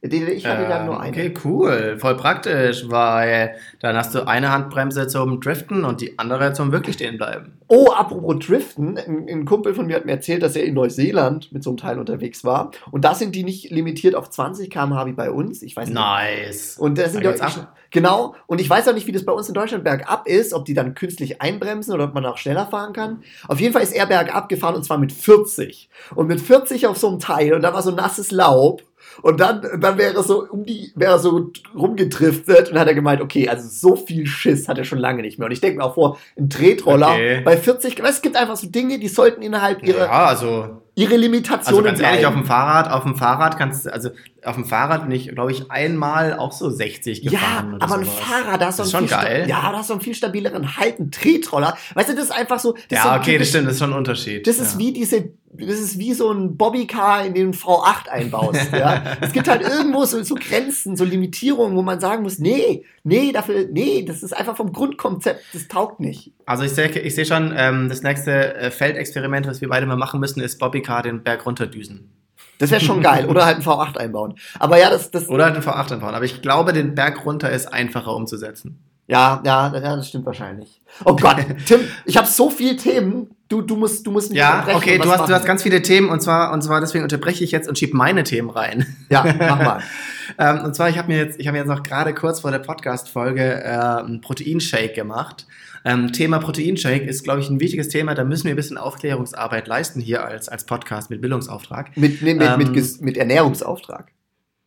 [0.09, 1.11] Ich hatte dann nur Ähm, eine.
[1.11, 1.97] Okay, cool.
[1.99, 6.95] Voll praktisch, weil dann hast du eine Handbremse zum Driften und die andere zum wirklich
[6.95, 7.53] stehen bleiben.
[7.67, 11.51] Oh, apropos Driften, ein, ein Kumpel von mir hat mir erzählt, dass er in Neuseeland
[11.51, 12.71] mit so einem Teil unterwegs war.
[12.91, 15.63] Und da sind die nicht limitiert auf 20 km/h wie bei uns.
[15.63, 15.95] Ich weiß nicht.
[15.95, 16.77] Nice.
[16.77, 18.35] Und das sind Da ja, genau.
[18.45, 20.75] Und ich weiß auch nicht, wie das bei uns in Deutschland bergab ist, ob die
[20.75, 23.23] dann künstlich einbremsen oder ob man auch schneller fahren kann.
[23.47, 25.89] Auf jeden Fall ist er bergab gefahren und zwar mit 40.
[26.13, 28.83] Und mit 40 auf so einem Teil und da war so nasses Laub.
[29.21, 33.21] Und dann, dann wäre er so um die, wäre so rumgedriftet und hat er gemeint,
[33.21, 35.45] okay, also so viel Schiss hat er schon lange nicht mehr.
[35.47, 37.41] Und ich denke mir auch vor, ein Tretroller Okay.
[37.43, 41.12] bei 40, weißt, es gibt einfach so Dinge, die sollten innerhalb ihrer, Ja, also, ihre
[41.13, 44.10] also Limitationen ganz ehrlich, auf dem Fahrrad, auf dem Fahrrad kannst du, also
[44.45, 47.73] auf dem Fahrrad bin ich, glaube ich, einmal auch so 60 Ja, gefahren.
[47.75, 48.19] oder aber ein sowas.
[48.19, 49.45] Fahrrad, da hast du Das ist einen schon viel geil.
[49.49, 51.77] Ja, da hast du einen viel stabileren Halt, einen Tretroller.
[51.93, 52.73] Weißt du, das ist einfach so.
[52.73, 54.47] Das ist so Ja, ein okay, das typisch- stimmt, das ist schon ein Unterschied.
[54.47, 54.79] Das ist ja.
[54.79, 58.60] wie diese, das ist wie so ein Bobbycar in den V8 einbaust.
[58.71, 59.03] ja.
[59.21, 63.31] Es gibt halt irgendwo so, so Grenzen, so Limitierungen, wo man sagen muss, nee, nee,
[63.31, 66.34] dafür, nee, das ist einfach vom Grundkonzept, das taugt nicht.
[66.45, 69.95] Also ich sehe ich seh schon, ähm, das nächste äh, Feldexperiment, was wir beide mal
[69.97, 72.12] machen müssen, ist Bobbycar den Berg runterdüsen.
[72.59, 73.25] Das wäre schon geil.
[73.25, 74.35] Oder halt ein V8 einbauen.
[74.59, 76.15] Aber ja, das, das, Oder halt einen V8 anbauen.
[76.15, 78.79] Aber ich glaube, den Berg runter ist einfacher umzusetzen.
[79.07, 80.81] ja, ja, ja, das stimmt wahrscheinlich.
[81.03, 83.29] Oh Gott, Tim, ich habe so viele Themen.
[83.47, 85.61] Du, du musst, du musst mich Ja, unterbrechen okay, und du hast, du hast ganz
[85.61, 88.95] viele Themen und zwar, und zwar deswegen unterbreche ich jetzt und schiebe meine Themen rein.
[89.09, 89.79] Ja, mach mal.
[90.39, 92.49] ähm, und zwar, ich habe mir jetzt, ich habe mir jetzt noch gerade kurz vor
[92.49, 95.45] der Podcast-Folge äh, einen Proteinshake gemacht.
[95.86, 98.15] Ähm, Thema Proteinshake ist, glaube ich, ein wichtiges Thema.
[98.15, 101.95] Da müssen wir ein bisschen Aufklärungsarbeit leisten hier als, als Podcast mit Bildungsauftrag.
[101.95, 104.12] Mit, mit, Ähm, mit, mit Ernährungsauftrag.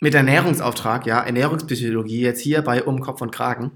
[0.00, 3.72] Mit Ernährungsauftrag, ja, Ernährungspsychologie, jetzt hier bei Um Kopf und Kragen.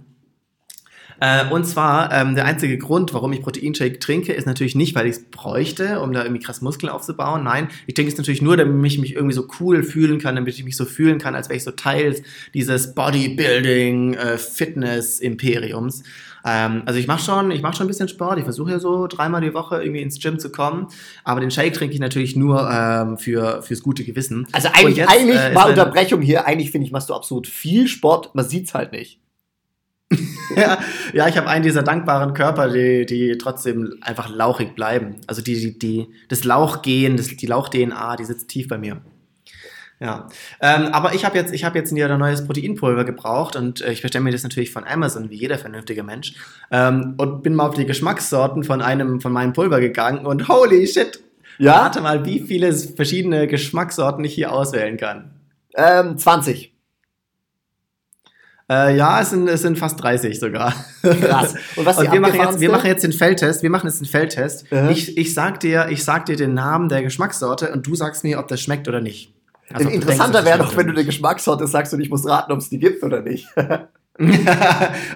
[1.25, 5.07] Äh, und zwar, ähm, der einzige Grund, warum ich Proteinshake trinke, ist natürlich nicht, weil
[5.07, 7.45] ich es bräuchte, um da irgendwie krass Muskeln aufzubauen.
[7.45, 10.53] Nein, ich trinke es natürlich nur, damit ich mich irgendwie so cool fühlen kann, damit
[10.55, 12.21] ich mich so fühlen kann, als wäre ich so Teil
[12.55, 16.03] dieses Bodybuilding, äh, Fitness-Imperiums.
[16.45, 18.39] Ähm, also ich mache schon, ich mache schon ein bisschen Sport.
[18.39, 20.89] Ich versuche ja so dreimal die Woche irgendwie ins Gym zu kommen.
[21.23, 24.49] Aber den Shake trinke ich natürlich nur ähm, für fürs gute Gewissen.
[24.51, 27.87] Also eigentlich, jetzt, eigentlich äh, mein- Unterbrechung hier, eigentlich finde ich, machst du absolut viel
[27.87, 29.22] Sport, man sieht's halt nicht.
[30.57, 30.79] Ja,
[31.13, 35.17] ja, ich habe einen dieser dankbaren Körper, die, die trotzdem einfach lauchig bleiben.
[35.27, 39.01] Also die, die, die, das Lauchgehen, das, die Lauch-DNA, die sitzt tief bei mir.
[40.03, 40.27] Ja,
[40.61, 44.03] ähm, aber ich habe jetzt, ich habe jetzt ein neues Proteinpulver gebraucht und äh, ich
[44.03, 46.35] bestelle mir das natürlich von Amazon, wie jeder vernünftige Mensch.
[46.73, 50.89] Ähm, und bin mal auf die Geschmackssorten von einem von meinen Pulver gegangen und holy
[50.89, 51.23] shit!
[51.59, 51.83] Ja?
[51.83, 55.31] Rate mal, wie viele verschiedene Geschmackssorten ich hier auswählen kann.
[55.77, 56.72] Ähm, 20.
[58.73, 60.75] Äh, ja, es sind, es sind fast 30 sogar.
[61.03, 61.55] Krass.
[61.77, 63.63] Und was Und wir machen, jetzt, wir machen jetzt den Feldtest.
[63.63, 64.71] Wir machen jetzt den Feldtest.
[64.73, 64.89] Mhm.
[64.91, 68.39] Ich, ich, sag dir, ich sag dir den Namen der Geschmackssorte und du sagst mir,
[68.39, 69.35] ob das schmeckt oder nicht.
[69.73, 72.69] Also, Interessanter wäre doch, wenn du eine Geschmackssorte sagst und ich muss raten, ob es
[72.69, 73.49] die gibt oder nicht.
[73.57, 74.49] oder nicht.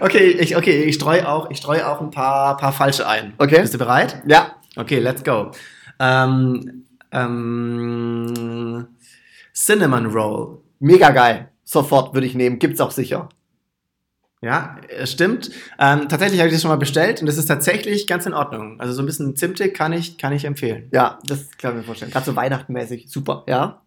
[0.01, 3.33] okay, ich, okay, ich streue auch, ich streue auch ein paar, paar falsche ein.
[3.39, 3.61] Okay.
[3.61, 4.23] Bist du bereit?
[4.27, 4.53] ja.
[4.79, 5.53] Okay, let's go.
[5.99, 8.87] Ähm, ähm,
[9.55, 10.59] Cinnamon Roll.
[10.81, 11.49] Mega geil.
[11.65, 12.59] Sofort würde ich nehmen.
[12.59, 13.31] Gibt's auch sicher.
[14.43, 15.51] Ja, es stimmt.
[15.79, 18.79] Ähm, tatsächlich habe ich das schon mal bestellt und das ist tatsächlich ganz in Ordnung.
[18.81, 20.89] Also so ein bisschen zimtig kann ich, kann ich empfehlen.
[20.93, 22.11] Ja, das kann ich mir vorstellen.
[22.11, 23.07] Gerade so Weihnachtenmäßig.
[23.09, 23.45] Super.
[23.49, 23.83] Ja.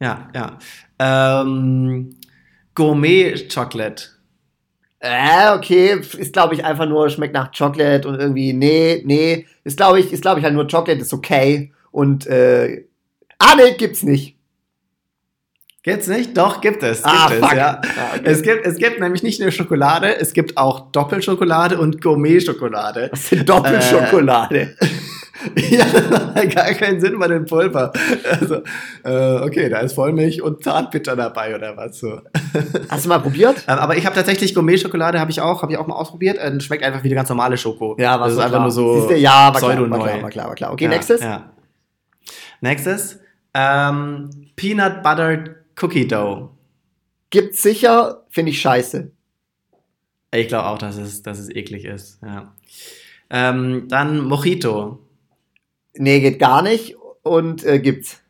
[0.00, 0.58] Ja, ja.
[0.98, 2.16] Ähm,
[2.74, 4.04] Gourmet Chocolate.
[5.00, 6.00] Äh, okay.
[6.00, 9.46] Ist, glaube ich, einfach nur, schmeckt nach Chocolate und irgendwie, nee, nee.
[9.64, 11.72] Ist, glaube ich, ist, glaube ich, halt nur Chocolate, ist okay.
[11.90, 12.86] Und, äh,
[13.38, 14.36] ah, nee, gibt's nicht.
[15.82, 16.36] Gibt's nicht?
[16.36, 17.02] Doch, gibt es.
[17.02, 17.56] Gibt Ah, es, fuck.
[17.56, 17.80] ja.
[17.82, 18.22] Ah, okay.
[18.24, 23.08] Es gibt, es gibt nämlich nicht nur Schokolade, es gibt auch Doppelschokolade und Gourmet-Schokolade.
[23.10, 24.76] Was ist denn Doppelschokolade?
[25.70, 27.94] ja, das macht gar keinen Sinn bei dem Pulver.
[28.30, 28.56] Also,
[29.04, 32.20] äh, okay, da ist Vollmilch und Zartbitter dabei oder was so.
[32.90, 33.64] Hast du mal probiert?
[33.66, 36.36] Ähm, aber ich habe tatsächlich Gourmet-Schokolade, habe ich auch, habe ich auch mal ausprobiert.
[36.36, 37.96] Äh, schmeckt einfach wie die ganz normale Schoko.
[37.98, 40.30] Ja, was das ist einfach nur so Siehst du, ja, war klar, war klar, war
[40.30, 40.72] klar, war klar.
[40.74, 41.22] Okay, ja, nächstes.
[41.22, 41.50] Ja.
[42.60, 43.18] Nächstes.
[43.54, 45.38] Ähm, Peanut Butter
[45.80, 46.50] Cookie Dough.
[47.30, 49.10] Gibt's sicher, finde ich scheiße.
[50.32, 52.20] Ich glaube auch, dass es, dass es eklig ist.
[52.22, 52.54] Ja.
[53.30, 54.98] Ähm, dann Mojito.
[55.94, 56.96] Nee, geht gar nicht.
[57.22, 58.20] Und äh, gibt's.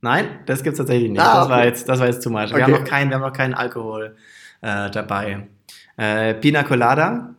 [0.00, 1.20] Nein, das gibt's tatsächlich nicht.
[1.20, 1.68] Ah, das, war okay.
[1.68, 2.50] jetzt, das war jetzt too much.
[2.50, 2.62] Wir, Okay.
[2.62, 4.16] haben noch keinen, wir haben noch keinen Alkohol
[4.60, 5.48] äh, dabei.
[5.96, 7.34] Äh, Pina Colada.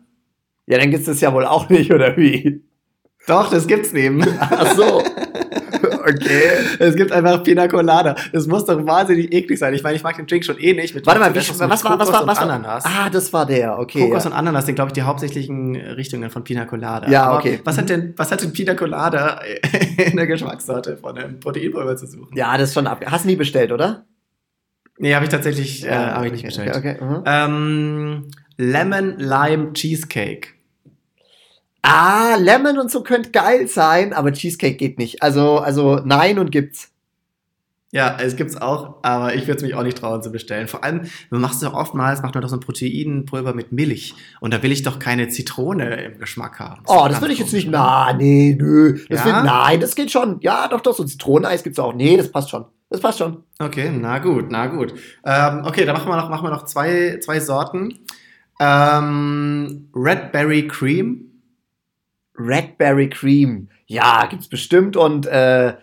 [0.66, 2.64] Ja, dann gibt's das ja wohl auch nicht, oder wie?
[3.28, 4.24] Doch, das gibt's neben.
[4.40, 5.04] Ach so.
[6.08, 6.42] okay.
[6.80, 8.16] Es gibt einfach Pina Colada.
[8.32, 9.74] Das muss doch wahnsinnig eklig sein.
[9.74, 10.96] Ich meine, ich mag den Drink schon eh nicht.
[10.96, 12.42] Mit Warte mal, wie, was war, was war, was war?
[12.42, 12.86] Ananas.
[12.86, 14.00] Ah, das war der, okay.
[14.00, 14.30] Kokos ja.
[14.30, 17.10] und Ananas sind, glaube ich, die hauptsächlichen Richtungen von Pina Colada.
[17.10, 17.60] Ja, Aber okay.
[17.64, 19.42] Was hat denn, was hat denn Pina Colada
[19.98, 22.36] in der Geschmackssorte von einem Proteinpulver zu suchen?
[22.36, 23.04] ja, das ist schon ab.
[23.06, 24.06] Hast du nie bestellt, oder?
[24.98, 26.76] Nee, habe ich tatsächlich äh, hab ich nicht okay, bestellt.
[26.76, 27.06] Okay, okay.
[27.06, 27.24] mhm.
[27.26, 30.55] Ähm, Lemon Lime Cheesecake.
[31.88, 35.22] Ah, Lemon und so könnte geil sein, aber Cheesecake geht nicht.
[35.22, 36.92] Also, also nein und gibt's.
[37.92, 40.68] Ja, es gibt's auch, aber ich würde es mich auch nicht trauen zu bestellen.
[40.68, 44.16] Vor allem, man macht es doch oftmals, macht man doch so ein Proteinpulver mit Milch.
[44.40, 46.82] Und da will ich doch keine Zitrone im Geschmack haben.
[46.84, 47.70] ist Oh, das würde ich jetzt nicht.
[47.70, 49.00] Na, nee, nö.
[49.08, 49.26] Das Ja?
[49.26, 50.40] will, nein, das geht schon.
[50.42, 51.94] Ja, doch, doch, so Zitroneneis gibt's auch.
[51.94, 52.66] Nee, das passt schon.
[52.90, 53.44] Das passt schon.
[53.60, 54.94] Okay, na gut, na gut.
[55.24, 58.00] Ähm, okay, dann machen wir noch, machen wir noch zwei, zwei Sorten.
[58.60, 61.32] Ähm, Red Berry Cream.
[62.38, 63.70] Red Berry Cream.
[63.88, 65.76] Ja, gibt's bestimmt und äh,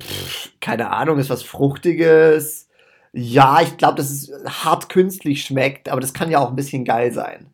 [0.00, 2.68] pff, keine Ahnung, ist was Fruchtiges.
[3.12, 6.84] Ja, ich glaube, dass es hart künstlich schmeckt, aber das kann ja auch ein bisschen
[6.84, 7.46] geil sein.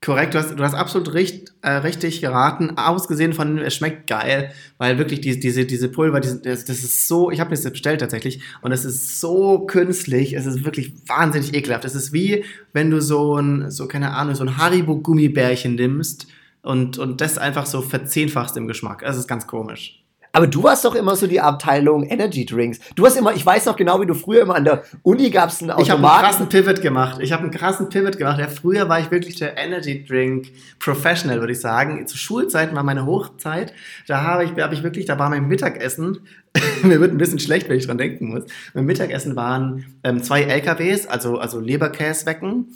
[0.00, 2.78] Korrekt, du hast, du hast absolut richt, äh, richtig geraten.
[2.78, 7.08] Ausgesehen von, es schmeckt geil, weil wirklich die, diese, diese Pulver, diese, das, das ist
[7.08, 11.52] so, ich habe das bestellt tatsächlich, und es ist so künstlich, es ist wirklich wahnsinnig
[11.52, 11.84] ekelhaft.
[11.84, 16.28] Es ist wie, wenn du so ein, so keine Ahnung, so ein Haribo-Gummibärchen nimmst
[16.68, 19.02] und, und das einfach so verzehnfachst im Geschmack.
[19.02, 20.04] Es ist ganz komisch.
[20.32, 22.78] Aber du warst doch immer so die Abteilung Energy Drinks.
[22.94, 25.62] Du hast immer, ich weiß noch genau, wie du früher immer an der Uni gab's
[25.62, 27.20] einen Ich habe einen krassen Pivot gemacht.
[27.22, 28.38] Ich habe einen krassen Pivot gemacht.
[28.38, 32.06] Ja, früher war ich wirklich der Energy Drink Professional, würde ich sagen.
[32.06, 33.72] Zu Schulzeiten war meine Hochzeit.
[34.06, 36.18] Da habe ich, hab ich wirklich, da war mein Mittagessen.
[36.82, 38.44] Mir wird ein bisschen schlecht, wenn ich dran denken muss.
[38.74, 42.66] Mein Mittagessen waren ähm, zwei LKWs, also, also Leberkäswecken.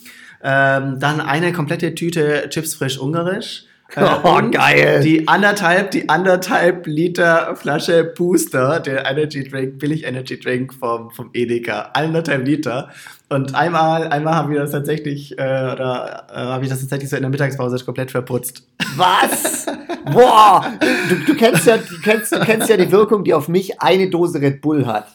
[0.42, 3.66] Ähm, dann eine komplette Tüte Chips frisch ungarisch.
[3.96, 5.00] Äh, Oh, geil.
[5.02, 11.30] Die anderthalb, die anderthalb Liter Flasche Booster, der Energy Drink, Billig Energy Drink vom, vom
[11.32, 11.90] Edeka.
[11.94, 12.90] Anderthalb Liter.
[13.28, 17.16] Und einmal, einmal haben wir das tatsächlich, äh, oder äh, habe ich das tatsächlich so
[17.16, 18.66] in der Mittagspause komplett verputzt.
[18.96, 19.66] Was?
[20.12, 20.72] Boah!
[21.08, 24.10] Du, du, kennst ja, du, kennst, du kennst ja die Wirkung, die auf mich eine
[24.10, 25.06] Dose Red Bull hat.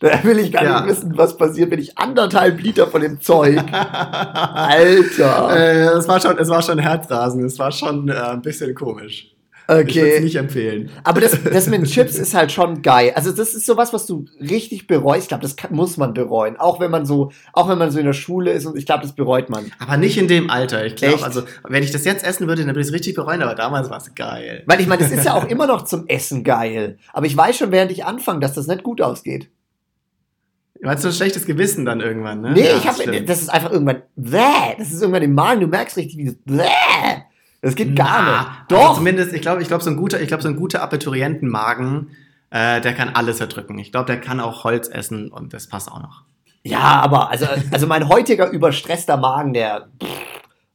[0.00, 0.80] Da will ich gar Ja.
[0.80, 3.60] nicht wissen, was passiert, wenn ich anderthalb Liter von dem Zeug.
[3.72, 5.56] Alter.
[5.56, 9.30] Äh, es war schon, es war schon Herzrasen, es war schon äh, ein bisschen komisch.
[9.66, 10.20] Ich würde es Okay.
[10.20, 10.90] nicht empfehlen.
[11.04, 13.12] Aber das, das mit Chips ist halt schon geil.
[13.14, 15.22] Also das ist sowas, was du richtig bereust.
[15.22, 16.58] Ich glaube, das kann, muss man bereuen.
[16.58, 19.00] Auch wenn man so, auch wenn man so in der Schule ist und ich glaube,
[19.04, 19.72] das bereut man.
[19.78, 20.84] Aber nicht in dem Alter.
[20.84, 23.40] Ich glaube, also, wenn ich das jetzt essen würde, dann würde ich es richtig bereuen,
[23.42, 24.64] aber damals war es geil.
[24.66, 26.98] Weil ich meine, das ist ja auch immer noch zum Essen geil.
[27.14, 29.48] Aber ich weiß schon, während ich anfange, dass das nicht gut ausgeht.
[30.84, 32.52] Du ein schlechtes Gewissen dann irgendwann, ne?
[32.52, 35.66] Nee, Ja, ich habe, das ist einfach irgendwann, bäh, das ist irgendwann im Magen, du
[35.66, 37.22] merkst richtig, wie das, bäh,
[37.62, 38.48] das geht gar Na, nicht.
[38.72, 40.82] Also Doch, zumindest, ich glaube, ich glaube, so ein guter, ich glaube, so ein guter
[40.82, 42.10] Abiturientenmagen,
[42.50, 43.78] äh, der kann alles erdrücken.
[43.78, 46.24] Ich glaube, der kann auch Holz essen und das passt auch noch.
[46.64, 50.08] ja, aber, also, also mein heutiger überstresster Magen, der, pff,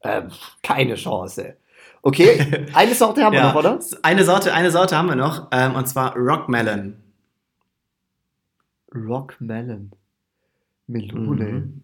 [0.04, 0.30] ähm,
[0.64, 1.56] keine Chance.
[2.02, 3.78] Okay, eine Sorte haben wir noch, oder?
[4.02, 6.96] Eine Sorte, eine Sorte haben wir noch, ähm, und zwar Rockmelon.
[8.96, 9.92] Rockmelon.
[10.90, 11.46] Melone.
[11.46, 11.82] Mhm.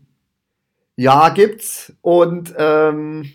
[0.98, 1.94] Ja, gibt's.
[2.02, 3.32] Und, ähm,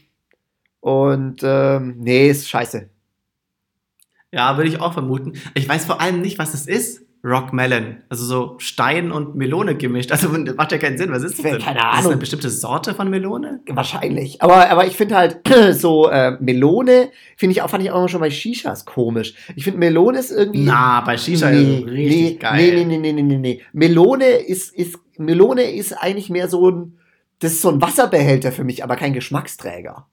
[0.81, 2.89] und, ähm, nee, ist scheiße.
[4.33, 5.35] Ja, würde ich auch vermuten.
[5.55, 7.03] Ich weiß vor allem nicht, was es ist.
[7.23, 7.99] Rockmelon.
[8.09, 10.11] Also so Stein und Melone gemischt.
[10.11, 11.13] Also macht ja keinen Sinn.
[11.13, 11.59] Was ist das denn?
[11.59, 12.13] keine Ist das Ahnung.
[12.13, 13.61] eine bestimmte Sorte von Melone?
[13.69, 14.41] Wahrscheinlich.
[14.41, 15.41] Aber, aber ich finde halt
[15.73, 19.35] so äh, Melone, finde ich auch, fand ich auch schon bei Shishas komisch.
[19.55, 20.65] Ich finde Melone ist irgendwie.
[20.65, 22.75] Na, bei Shisha nee, ist richtig nee, geil.
[22.75, 23.63] Nee, nee, nee, nee, nee, nee.
[23.73, 26.99] Melone ist, ist, Melone ist eigentlich mehr so ein,
[27.39, 30.07] das ist so ein Wasserbehälter für mich, aber kein Geschmacksträger.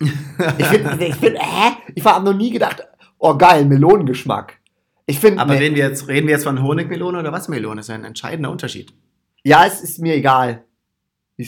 [0.00, 1.72] Ich finde, ich find, hä?
[1.94, 2.82] Ich habe noch nie gedacht,
[3.18, 4.58] oh geil, Melonengeschmack.
[5.06, 7.76] Ich finde, Aber nee, reden, wir jetzt, reden wir jetzt von Honigmelone oder was Melone?
[7.76, 8.92] Das ist ein entscheidender Unterschied.
[9.44, 10.64] ja, es ist mir egal.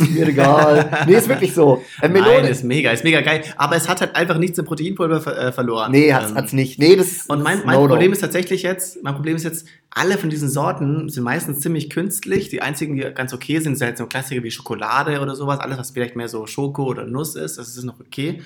[0.00, 1.04] Ist mir egal.
[1.06, 1.82] nee, ist wirklich so.
[2.00, 2.42] Äh, Melone.
[2.42, 3.42] Nein, ist mega, ist mega geil.
[3.56, 5.92] Aber es hat halt einfach nichts im Proteinpulver ver äh, verloren.
[5.92, 6.78] nee, hat's, Ähm, hat's nicht.
[6.78, 7.26] Nee, das.
[7.26, 7.88] Und mein, mein No-No.
[7.88, 11.88] Problem ist tatsächlich jetzt, mein Problem ist jetzt, alle von diesen Sorten sind meistens ziemlich
[11.88, 12.48] künstlich.
[12.48, 15.60] Die einzigen, die ganz okay sind, sind halt so Klassiker wie Schokolade oder sowas.
[15.60, 18.42] Alles, was vielleicht mehr so Schoko oder Nuss ist, das ist noch okay.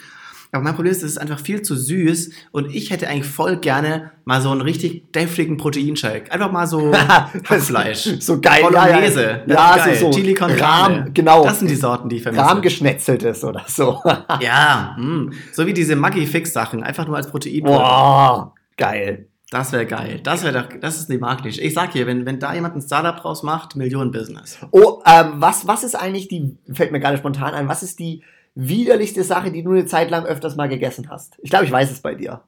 [0.51, 3.59] Aber mein Problem ist, es ist einfach viel zu süß und ich hätte eigentlich voll
[3.59, 6.33] gerne mal so einen richtig deftigen Proteinshake.
[6.33, 8.17] Einfach mal so Hackfleisch.
[8.21, 8.63] So geil.
[8.63, 9.43] Bolognese.
[9.47, 9.77] Ja, ja.
[9.77, 9.97] Geil.
[9.97, 11.45] so, so Chili con Rahm, genau.
[11.45, 12.45] Das sind die Sorten, die ich vermisse.
[12.45, 14.03] Rahmgeschnetzeltes oder so.
[14.41, 15.33] Ja, mh.
[15.53, 17.65] so wie diese Maggi-Fix-Sachen, einfach nur als Protein.
[17.65, 19.29] Boah, geil.
[19.51, 20.21] Das wäre geil.
[20.23, 21.63] Das wäre doch, das ist die Marktnische.
[21.63, 24.59] Ich sag hier, wenn, wenn da jemand ein Startup draus macht, Millionen-Business.
[24.71, 28.23] Oh, ähm, was, was ist eigentlich die, fällt mir gerade spontan ein, was ist die
[28.59, 31.38] widerlichste Sache, die du eine Zeit lang öfters mal gegessen hast?
[31.42, 32.42] Ich glaube, ich weiß es bei dir.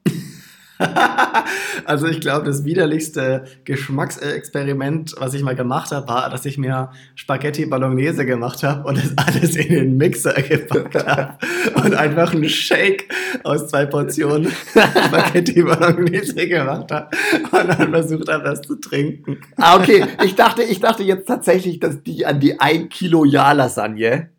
[1.85, 6.91] also ich glaube, das widerlichste Geschmacksexperiment, was ich mal gemacht habe, war, dass ich mir
[7.15, 11.37] Spaghetti Bolognese gemacht habe und das alles in den Mixer gepackt habe
[11.75, 13.07] und einfach einen Shake
[13.43, 17.15] aus zwei Portionen Spaghetti Bolognese gemacht habe
[17.51, 19.39] und dann versucht habe, das zu trinken.
[19.57, 20.05] Ah, okay.
[20.25, 24.30] Ich dachte, ich dachte jetzt tatsächlich, dass die an die 1 Kilo Ja-Lasagne,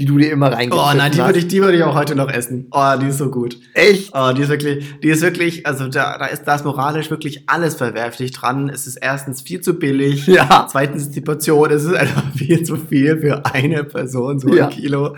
[0.00, 1.28] die du dir immer reingepfiffen Oh nein, die hast?
[1.28, 2.68] würde ich, die würde ich auch heute noch essen.
[2.70, 3.58] Oh, die ist so gut.
[3.74, 4.10] Echt?
[4.14, 7.44] Oh, die ist wirklich, die ist wirklich, also da, da ist, da ist moralisch wirklich
[7.48, 8.70] alles verwerflich dran.
[8.70, 10.26] Es ist erstens viel zu billig.
[10.26, 10.66] Ja.
[10.70, 14.64] Zweitens ist die Portion, es ist einfach viel zu viel für eine Person, so Ja.
[14.64, 15.16] ein Kilo.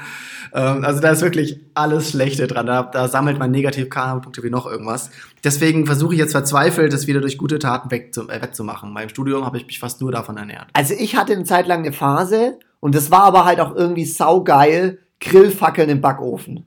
[0.55, 2.67] Ähm, also da ist wirklich alles Schlechte dran.
[2.67, 5.11] Da, da sammelt man negativ Karma-Punkte wie noch irgendwas.
[5.45, 8.93] Deswegen versuche ich jetzt verzweifelt, das wieder durch gute Taten wegzu, äh, wettzumachen.
[8.93, 10.67] Beim Studium habe ich mich fast nur davon ernährt.
[10.73, 14.05] Also ich hatte eine Zeit lang eine Phase und das war aber halt auch irgendwie
[14.05, 16.67] saugeil, Grillfackeln im Backofen.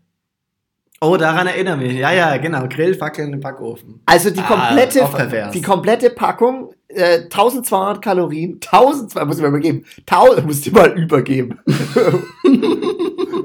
[1.01, 1.93] Oh, daran erinnere mich.
[1.93, 2.67] Ja, ja, genau.
[2.69, 4.01] Grillfackeln im Backofen.
[4.05, 5.51] Also die Ah, komplette, pervers.
[5.51, 10.97] die komplette Packung, äh, 1200 Kalorien, 1200, muss ich mal übergeben, 1000, muss ich mal
[10.97, 11.59] übergeben.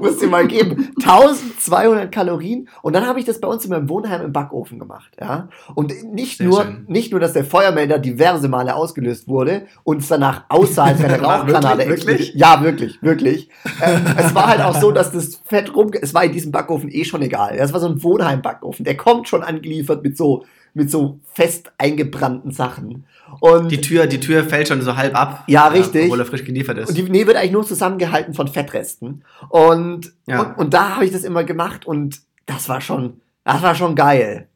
[0.01, 3.87] muss ich mal geben, 1200 Kalorien und dann habe ich das bei uns in meinem
[3.87, 5.47] Wohnheim im Backofen gemacht, ja.
[5.75, 6.85] Und nicht Sehr nur, schön.
[6.87, 11.13] nicht nur, dass der Feuermelder diverse Male ausgelöst wurde und es danach aussah, als wäre
[11.13, 11.91] eine Rauchgranate wirklich?
[11.91, 12.35] explodiert.
[12.35, 13.49] Ja, wirklich, wirklich.
[13.79, 16.89] äh, es war halt auch so, dass das Fett rum, es war in diesem Backofen
[16.89, 17.57] eh schon egal.
[17.57, 18.83] Das war so ein Wohnheim-Backofen.
[18.83, 23.05] Der kommt schon angeliefert mit so, mit so fest eingebrannten Sachen.
[23.39, 25.43] Und Die Tür, die Tür fällt schon so halb ab.
[25.47, 26.05] Ja, richtig.
[26.05, 26.89] Obwohl er frisch geliefert ist.
[26.89, 29.23] Und die Nähe wird eigentlich nur zusammengehalten von Fettresten.
[29.49, 30.41] Und, Ja.
[30.41, 33.95] und, und da habe ich das immer gemacht und das war schon, das war schon
[33.95, 34.47] geil.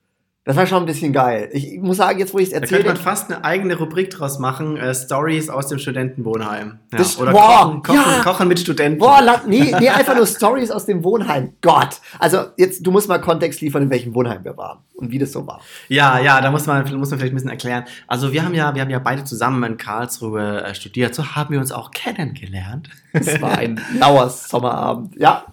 [0.47, 1.49] Das war schon ein bisschen geil.
[1.53, 4.11] Ich muss sagen, jetzt wo ich es da könnte erzähle, man fast eine eigene Rubrik
[4.11, 6.77] draus machen, äh, Stories aus dem Studentenwohnheim.
[6.91, 6.97] Ja.
[6.99, 8.21] Das- Oder boah, kochen, kochen, ja.
[8.23, 8.99] kochen mit Studenten.
[8.99, 11.53] boah, nee, nee, einfach nur Stories aus dem Wohnheim.
[11.61, 11.99] Gott.
[12.19, 15.31] Also jetzt, du musst mal Kontext liefern, in welchem Wohnheim wir waren und wie das
[15.31, 15.61] so war.
[15.87, 17.85] Ja, ja, da muss man, muss man vielleicht ein bisschen erklären.
[18.05, 21.15] Also wir haben ja, wir haben ja beide zusammen in Karlsruhe äh, studiert.
[21.15, 22.89] So haben wir uns auch kennengelernt.
[23.13, 25.15] Es war ein lauer Sommerabend.
[25.17, 25.45] Ja.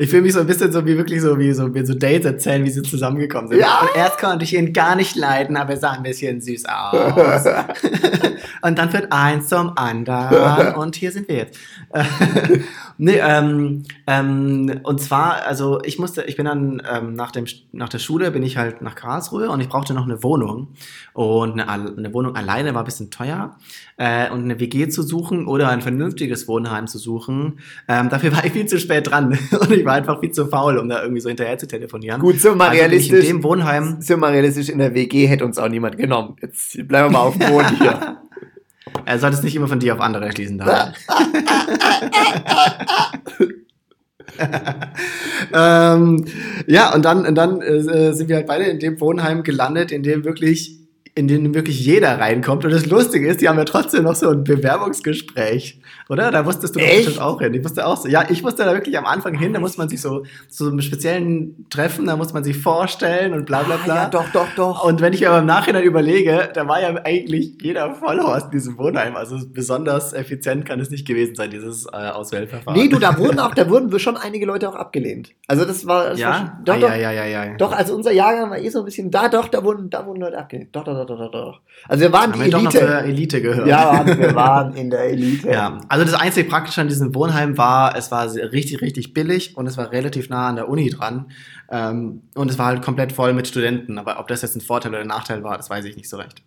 [0.00, 2.24] Ich fühle mich so ein bisschen so wie wirklich so wie so, wie so Dates
[2.24, 3.58] erzählen, wie sie zusammengekommen sind.
[3.58, 3.80] Ja.
[3.80, 7.44] Und erst konnte ich ihn gar nicht leiden, aber er sah ein bisschen süß aus.
[8.62, 11.58] und dann wird eins zum anderen und hier sind wir jetzt.
[12.98, 17.88] nee, ähm, ähm, und zwar, also ich musste, ich bin dann ähm, nach, dem, nach
[17.88, 20.68] der Schule bin ich halt nach Karlsruhe und ich brauchte noch eine Wohnung.
[21.12, 23.56] Und eine, eine Wohnung alleine war ein bisschen teuer.
[24.00, 27.58] Äh, und eine WG zu suchen oder ein vernünftiges Wohnheim zu suchen,
[27.88, 29.36] ähm, dafür war ich viel zu spät dran.
[29.50, 32.20] Und ich war einfach viel zu faul, um da irgendwie so hinterher zu telefonieren.
[32.20, 33.28] Gut, wir mal Also realistisch.
[33.28, 36.36] In dem Wohnheim wir mal realistisch, in der WG hätte uns auch niemand genommen.
[36.40, 38.18] Jetzt bleiben wir mal auf dem Boden hier.
[39.04, 40.58] Er sollte es nicht immer von dir auf andere schließen.
[40.58, 40.92] Da.
[45.94, 46.24] ähm,
[46.66, 50.02] ja, und dann, und dann äh, sind wir halt beide in dem Wohnheim gelandet, in
[50.02, 50.77] dem wirklich,
[51.18, 52.64] in dem wirklich jeder reinkommt.
[52.64, 56.30] Und das Lustige ist, die haben ja trotzdem noch so ein Bewerbungsgespräch, oder?
[56.30, 57.52] Da musstest du bestimmt auch hin.
[57.54, 59.88] Ich musste auch so, ja, ich musste da wirklich am Anfang hin, da muss man
[59.88, 63.84] sich so zu einem speziellen Treffen, da muss man sich vorstellen und bla bla Ah,
[63.84, 63.94] bla.
[63.96, 64.84] ja, doch, doch, doch.
[64.84, 68.78] Und wenn ich aber im Nachhinein überlege, da war ja eigentlich jeder Follower in diesem
[68.78, 69.16] Wohnheim.
[69.16, 72.80] Also besonders effizient kann es nicht gewesen sein, dieses äh, Auswählverfahren.
[72.80, 75.30] Nee, du, da wurden auch, da wurden schon einige Leute auch abgelehnt.
[75.46, 76.60] Also das war, das war schon, ja?
[76.64, 77.56] doch, ah, doch, ja, ja, ja, ja.
[77.56, 80.20] doch, also unser Jahrgang war eh so ein bisschen, da doch, da wurden, da wurden
[80.20, 80.74] Leute abgelehnt.
[80.74, 81.60] Doch, doch, doch, doch, doch, doch.
[81.88, 82.86] Also wir waren Haben wir die doch noch Elite.
[82.86, 83.66] zur Elite gehört.
[83.66, 85.50] Ja, wir waren in der Elite.
[85.50, 89.66] Ja, also das einzige Praktische an diesem Wohnheim war, es war richtig, richtig billig und
[89.66, 91.30] es war relativ nah an der Uni dran.
[91.70, 93.98] Ähm, und es war halt komplett voll mit Studenten.
[93.98, 96.16] Aber ob das jetzt ein Vorteil oder ein Nachteil war, das weiß ich nicht so
[96.16, 96.42] recht.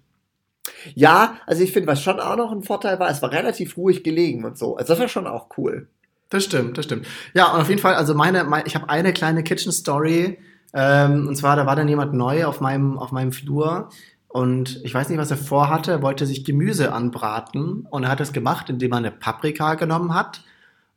[0.95, 4.03] Ja, also ich finde, was schon auch noch ein Vorteil war, es war relativ ruhig
[4.03, 4.77] gelegen und so.
[4.77, 5.87] Also das war schon auch cool.
[6.29, 7.05] Das stimmt, das stimmt.
[7.33, 10.39] Ja, und auf jeden Fall, also meine, mein, ich habe eine kleine Kitchen Story.
[10.73, 13.89] Ähm, und zwar, da war dann jemand neu auf meinem, auf meinem Flur.
[14.33, 15.91] Und ich weiß nicht, was er vorhatte.
[15.91, 17.85] Er wollte sich Gemüse anbraten.
[17.89, 20.41] Und er hat das gemacht, indem er eine Paprika genommen hat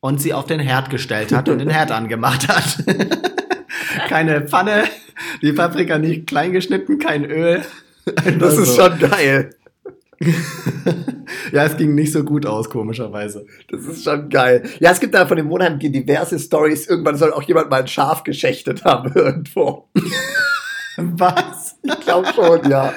[0.00, 2.84] und sie auf den Herd gestellt hat und den Herd angemacht hat.
[4.08, 4.84] Keine Pfanne,
[5.42, 7.62] die Paprika nicht klein geschnitten, kein Öl.
[8.38, 9.50] Das ist Also, schon geil.
[11.52, 13.46] Ja, es ging nicht so gut aus, komischerweise.
[13.70, 14.62] Das ist schon geil.
[14.80, 16.86] Ja, es gibt da von dem Wohnheim diverse Stories.
[16.86, 19.88] Irgendwann soll auch jemand mal ein Schaf geschächtet haben irgendwo.
[20.96, 21.73] Was?
[21.84, 22.92] Ich glaube schon, ja.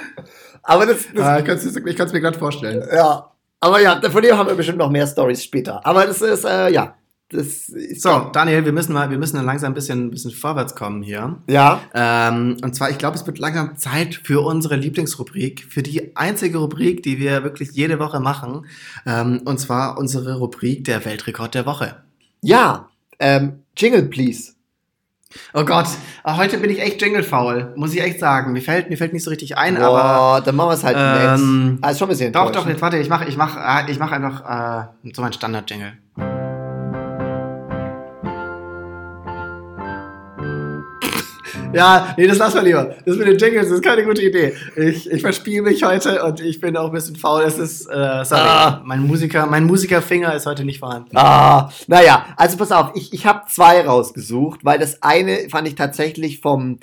[0.63, 1.58] Aber das, das Ah, ich kann
[2.08, 2.84] es mir gerade vorstellen.
[2.93, 3.32] ja.
[3.60, 5.86] Aber ja, von dem haben wir bestimmt noch mehr Stories später.
[5.86, 6.95] Aber das ist, äh, ja.
[7.30, 10.32] Das ist So, Daniel, wir müssen mal, wir müssen dann langsam ein bisschen, ein bisschen
[10.32, 11.38] vorwärts kommen hier.
[11.50, 11.82] Ja.
[11.93, 16.60] Ähm, und zwar, ich glaube, es wird langsam Zeit für unsere Lieblingsrubrik, für die einzige
[16.60, 18.65] Rubrik, die wir wirklich jede Woche machen.
[19.06, 22.04] Ähm, und zwar unsere Rubrik der Weltrekord der Woche.
[22.41, 22.88] Ja.
[23.19, 24.54] Ähm, Jingle, please.
[25.54, 25.88] Oh Gott,
[26.23, 28.52] ah, heute bin ich echt jinglefaul, muss ich echt sagen.
[28.54, 30.97] Mir fällt, mir fällt nicht so richtig ein, aber Boah, dann machen wir es halt
[31.00, 31.80] Ähm, nett.
[31.82, 34.00] Ah, ist schon ein bisschen doch, doch, jetzt warte, ich mache, ich mache, äh, ich
[34.00, 35.93] mache einfach äh, so mein Standard-Jingle.
[41.73, 42.95] Ja, nee, das lassen wir lieber.
[43.06, 44.53] Das mit den Jingles ist keine gute Idee.
[44.75, 47.43] Ich, ich verspiele mich heute und ich bin auch ein bisschen faul.
[47.43, 48.82] Es ist, äh, sorry, Ah.
[48.86, 51.15] mein Musiker, mein Musikerfinger ist heute nicht vorhanden.
[51.15, 55.75] Ah, naja, also pass auf, ich, ich habe zwei rausgesucht, weil das eine fand ich
[55.75, 56.80] tatsächlich vom,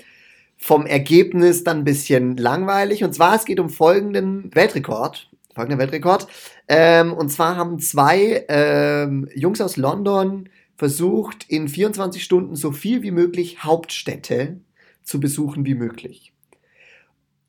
[0.59, 3.03] vom Ergebnis dann ein bisschen langweilig.
[3.05, 5.29] Und zwar, es geht um folgenden Weltrekord.
[5.55, 6.27] Folgenden Weltrekord.
[6.69, 13.03] Ähm, und zwar haben zwei ähm, Jungs aus London versucht, in 24 Stunden so viel
[13.03, 14.59] wie möglich Hauptstädte
[15.05, 16.33] zu besuchen wie möglich.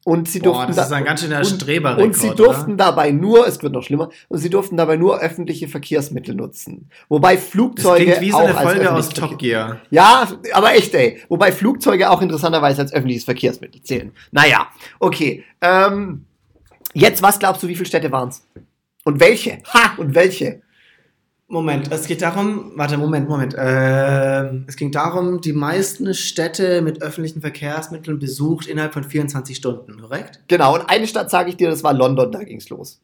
[0.08, 2.06] Und sie Boah, durften das da- ist ein ganz schöner und- Streberrekord.
[2.06, 5.68] und sie durften dabei nur, es wird noch schlimmer, und sie durften dabei nur öffentliche
[5.68, 6.92] Verkehrsmittel nutzen.
[7.10, 7.36] Wobei oder?
[7.38, 9.80] Das Flugzeuge klingt wie so auch eine als Folge aus Top Gear.
[9.90, 11.22] Ja, aber echt, ey.
[11.28, 14.12] Wobei Flugzeuge auch interessanterweise als öffentliches Verkehrsmittel zählen.
[14.32, 14.68] Naja,
[15.00, 15.44] okay.
[15.62, 16.26] Ähm,
[16.94, 18.46] jetzt, was glaubst du, wie viele Städte waren es?
[19.06, 19.58] Und welche?
[19.74, 19.96] Ha!
[19.98, 20.62] Und welche?
[21.48, 23.56] Moment, es geht darum, warte, Moment, Moment.
[23.58, 30.02] Ähm, es ging darum, die meisten Städte mit öffentlichen Verkehrsmitteln besucht innerhalb von 24 Stunden,
[30.02, 30.40] korrekt?
[30.48, 33.00] Genau, und eine Stadt sage ich dir, das war London, da ging's los.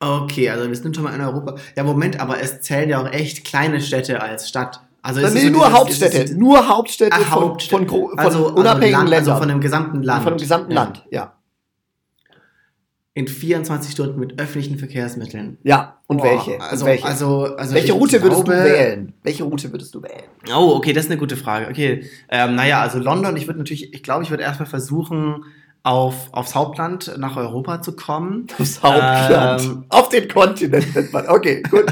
[0.00, 1.54] Okay, also wir sind schon mal in Europa.
[1.74, 4.80] Ja, Moment, aber es zählen ja auch echt kleine Städte als Stadt.
[5.00, 6.20] Also ist nee, so nur Hauptstädte.
[6.20, 7.76] dieses- nur Hauptstädte Ach, von, Hauptstädte.
[7.78, 9.32] von, gro- von also, unabhängigen also Land, Ländern.
[9.32, 10.22] Also von dem gesamten Land.
[10.24, 10.82] Von dem gesamten Ja.
[10.82, 11.32] Land, ja.
[13.16, 15.56] In 24 Stunden mit öffentlichen Verkehrsmitteln.
[15.62, 16.60] Ja, und Boah, welche?
[16.60, 17.04] Also, und welche?
[17.06, 19.14] also, also welche Route würdest du glaube- wählen?
[19.22, 20.24] Welche Route würdest du wählen?
[20.54, 21.68] Oh, okay, das ist eine gute Frage.
[21.68, 25.44] Okay, ähm, naja, also London, ich würde natürlich, ich glaube, ich würde erstmal versuchen,
[25.82, 28.48] auf, aufs Hauptland nach Europa zu kommen.
[28.58, 29.62] Aufs Hauptland.
[29.62, 31.26] Ähm, Auf den Kontinent nennt man.
[31.26, 31.86] Okay, gut.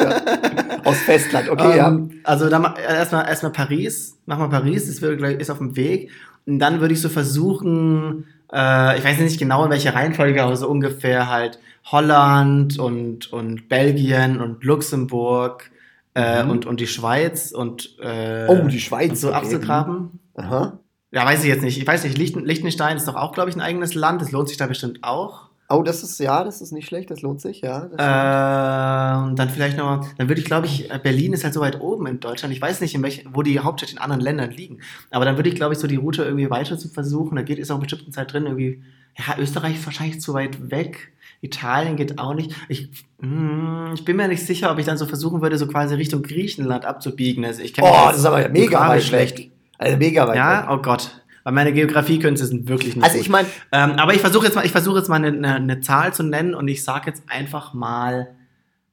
[0.00, 0.80] ja.
[0.84, 5.18] Aus Festland, okay, ähm, Also dann ma- erstmal erstmal Paris, mach mal Paris, das würde
[5.18, 6.10] gleich ist auf dem Weg.
[6.46, 8.24] Und dann würde ich so versuchen,
[8.54, 11.58] äh, ich weiß nicht genau in welcher Reihenfolge, aber so ungefähr halt
[11.90, 15.70] Holland und, und Belgien und Luxemburg
[16.14, 16.50] äh, Mhm.
[16.50, 18.46] und, und die Schweiz und äh.
[18.46, 19.10] Oh, die Schweiz.
[19.10, 19.36] und so okay.
[19.36, 20.20] abzugraben.
[20.36, 20.78] Aha.
[21.10, 21.76] Ja, weiß ich jetzt nicht.
[21.78, 24.22] Ich weiß nicht, Lichten, Liechtenstein ist doch auch, glaube ich, ein eigenes Land.
[24.22, 25.48] Das lohnt sich da bestimmt auch.
[25.68, 27.86] Oh, das ist, ja, das ist nicht schlecht, das lohnt sich, ja.
[27.86, 31.54] Das Äh, und dann vielleicht nochmal, dann würde ich, glaube ich, äh, Berlin ist halt
[31.54, 32.52] so weit oben in Deutschland.
[32.54, 34.80] Ich weiß nicht, in welch, wo die Hauptstädte in anderen Ländern liegen.
[35.10, 37.36] Aber dann würde ich, glaube ich, so die Route irgendwie weiter zu versuchen.
[37.36, 38.44] Da geht ist auch eine bestimmte Zeit drin.
[38.44, 38.82] Irgendwie,
[39.16, 41.12] ja, Österreich ist wahrscheinlich zu weit weg.
[41.40, 42.54] Italien geht auch nicht.
[42.68, 42.90] Ich,
[43.20, 46.22] mm, ich bin mir nicht sicher, ob ich dann so versuchen würde, so quasi Richtung
[46.22, 47.44] Griechenland abzubiegen.
[47.44, 49.50] Also ich kenn mich oh, jetzt das ist aber mega weit weg.
[49.78, 50.68] Also mega weit Ja, weg.
[50.70, 51.23] oh Gott.
[51.44, 54.64] Weil meine Geografiekünste sind wirklich nicht Also ich meine, Ähm, aber ich versuche jetzt mal,
[54.64, 57.74] ich versuche jetzt mal eine, eine, eine Zahl zu nennen und ich sage jetzt einfach
[57.74, 58.34] mal,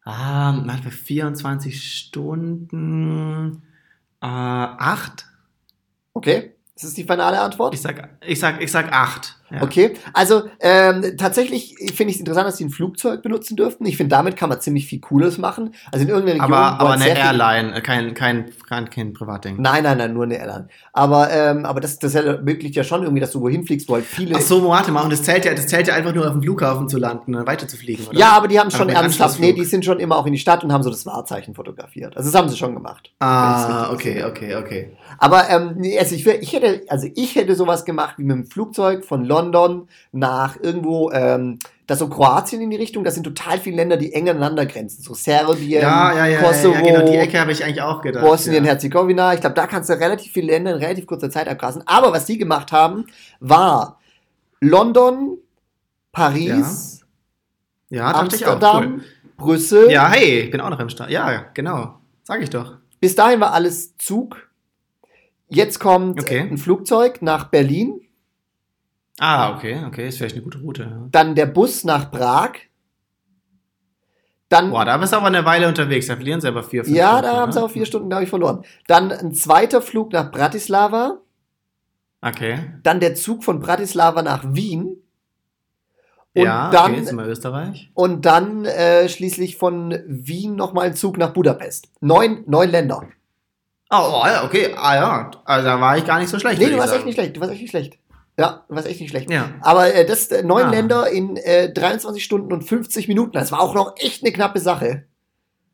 [0.03, 3.63] ah, mal für 24 Stunden,
[4.21, 5.25] äh, acht.
[6.13, 7.73] okay, das ist die finale Antwort.
[7.73, 9.37] Ich sag, ich sag, ich sag acht.
[9.51, 9.63] Ja.
[9.63, 13.85] Okay, also ähm, tatsächlich finde ich es interessant, dass sie ein Flugzeug benutzen dürften.
[13.85, 15.75] Ich finde, damit kann man ziemlich viel Cooles machen.
[15.91, 16.53] Also in irgendeiner Region.
[16.53, 19.61] Aber, aber eine Airline, äh, kein, kein, kein, kein Privatding.
[19.61, 20.69] Nein, nein, nein, nur eine Airline.
[20.93, 24.05] Aber, ähm, aber das, das ermöglicht ja schon irgendwie, dass du wohin fliegst, wo halt
[24.05, 24.37] viele.
[24.37, 26.41] Ach so, warte mal, und das zählt ja, das zählt ja einfach nur auf dem
[26.41, 28.17] Flughafen zu landen und weiter zu fliegen, oder?
[28.17, 30.63] Ja, aber die haben schon ernsthaft, nee, die sind schon immer auch in die Stadt
[30.63, 32.15] und haben so das Wahrzeichen fotografiert.
[32.15, 33.11] Also das haben sie schon gemacht.
[33.19, 34.91] Ah, okay, okay, okay.
[35.23, 38.45] Aber ähm, nee, also ich, ich hätte, also ich hätte sowas gemacht wie mit dem
[38.47, 43.03] Flugzeug von London nach irgendwo, ähm, das so Kroatien in die Richtung.
[43.03, 45.03] Das sind total viele Länder, die eng aneinander grenzen.
[45.03, 48.25] So Serbien, Ja, ja, ja, Kosovo, ja, genau, die Ecke habe ich eigentlich auch gedacht.
[48.25, 48.71] Bosnien, ja.
[48.71, 49.35] Herzegowina.
[49.35, 51.83] Ich glaube, da kannst du relativ viele Länder in relativ kurzer Zeit abgrasen.
[51.85, 53.05] Aber was die gemacht haben,
[53.39, 53.99] war
[54.59, 55.37] London,
[56.11, 57.05] Paris,
[57.89, 58.53] Ja, dachte ich auch.
[58.53, 59.03] Amsterdam, Cool.
[59.37, 59.91] Brüssel.
[59.91, 61.11] Ja, hey, ich bin auch noch im Start.
[61.11, 61.99] Ja, genau.
[62.23, 62.77] Sag ich doch.
[62.99, 64.47] Bis dahin war alles Zug.
[65.51, 66.39] Jetzt kommt Okay.
[66.41, 68.01] ein Flugzeug nach Berlin,
[69.19, 70.83] Ah, okay, okay, ist vielleicht eine gute Route.
[70.83, 71.07] Ja.
[71.11, 72.53] dann der Bus nach Prag.
[74.49, 76.07] Dann, Boah, da bist du aber eine Weile unterwegs.
[76.07, 77.53] Da verlieren sie aber vier, fünf ja, Stunden, da haben ne?
[77.53, 78.65] sie auch vier Stunden, glaube ich, verloren.
[78.87, 81.19] Dann ein zweiter Flug nach Bratislava.
[82.21, 82.59] Okay.
[82.83, 84.97] Dann der Zug von Bratislava nach Wien.
[86.33, 87.91] Und ja, dann, okay, sind wir Österreich.
[87.93, 91.89] und dann äh, schließlich von Wien nochmal ein Zug nach Budapest.
[91.99, 93.03] Neun, neun Länder.
[93.91, 94.73] Oh, ja, okay.
[94.77, 96.59] Ah ja, also da war ich gar nicht so schlecht.
[96.59, 97.35] Nee, du warst echt nicht schlecht.
[97.35, 97.97] Du warst echt nicht schlecht.
[98.39, 99.29] Ja, du warst echt nicht schlecht.
[99.29, 99.49] Ja.
[99.61, 100.69] Aber äh, das äh, neun Ah.
[100.71, 103.33] Länder in äh, 23 Stunden und 50 Minuten.
[103.33, 105.03] Das war auch noch echt eine knappe Sache.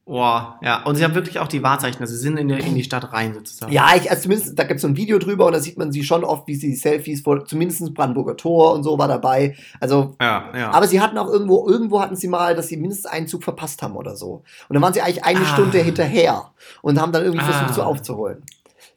[0.07, 0.83] Boah, ja.
[0.85, 1.99] Und sie haben wirklich auch die Wahrzeichen.
[1.99, 3.73] Also sie sind in die, in die Stadt rein sozusagen.
[3.73, 5.91] Ja, ich, also zumindest, da gibt es so ein Video drüber und da sieht man
[5.91, 9.57] sie schon oft, wie sie Selfies vor, zumindest Brandenburger Tor und so war dabei.
[9.81, 10.71] Also, Ja, ja.
[10.71, 13.81] aber sie hatten auch irgendwo, irgendwo hatten sie mal, dass sie mindestens einen Zug verpasst
[13.83, 14.43] haben oder so.
[14.69, 15.45] Und dann waren sie eigentlich eine Ah.
[15.45, 16.51] Stunde hinterher
[16.81, 17.51] und haben dann irgendwie Ah.
[17.51, 18.43] versucht, so aufzuholen.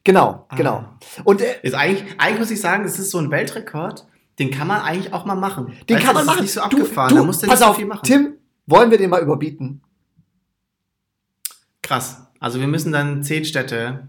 [0.04, 0.54] Genau, Ah.
[0.54, 0.84] genau.
[1.24, 4.06] Und äh, Ist eigentlich, eigentlich muss ich sagen, das ist so ein Weltrekord,
[4.38, 5.72] den kann man eigentlich auch mal machen.
[5.88, 6.36] den Weißt kann du, man machen.
[6.38, 8.00] Ist nicht so du, abgefahren, du, da musst du pass nicht so auf, viel machen.
[8.04, 8.34] Tim,
[8.66, 9.82] wollen wir den mal überbieten?
[11.90, 12.18] Krass.
[12.38, 14.08] Also wir müssen dann zehn Städte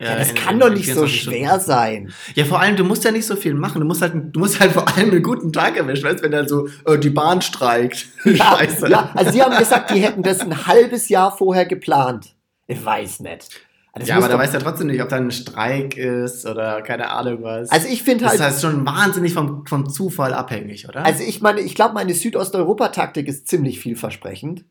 [0.00, 1.38] Ja, das in- kann in- doch nicht so 24 Stunden.
[1.40, 2.12] schwer sein.
[2.34, 3.80] Ja, vor allem, du musst ja nicht so viel machen.
[3.82, 6.48] Du musst halt, du musst halt vor allem einen guten Tag erwischen, weißt, wenn dann
[6.48, 8.06] so äh, die Bahn streikt.
[8.24, 8.88] Ja, Scheiße.
[8.88, 12.34] ja, also sie haben gesagt, die hätten das ein halbes Jahr vorher geplant.
[12.66, 13.48] Ich weiß nicht.
[13.94, 16.82] Das ja aber da weißt du ja trotzdem nicht, ob da ein Streik ist oder
[16.82, 17.68] keine Ahnung was.
[17.70, 21.04] also ich finde das halt, heißt schon wahnsinnig vom, vom Zufall abhängig, oder?
[21.04, 24.64] also ich meine, ich glaube, meine Südosteuropa-Taktik ist ziemlich vielversprechend.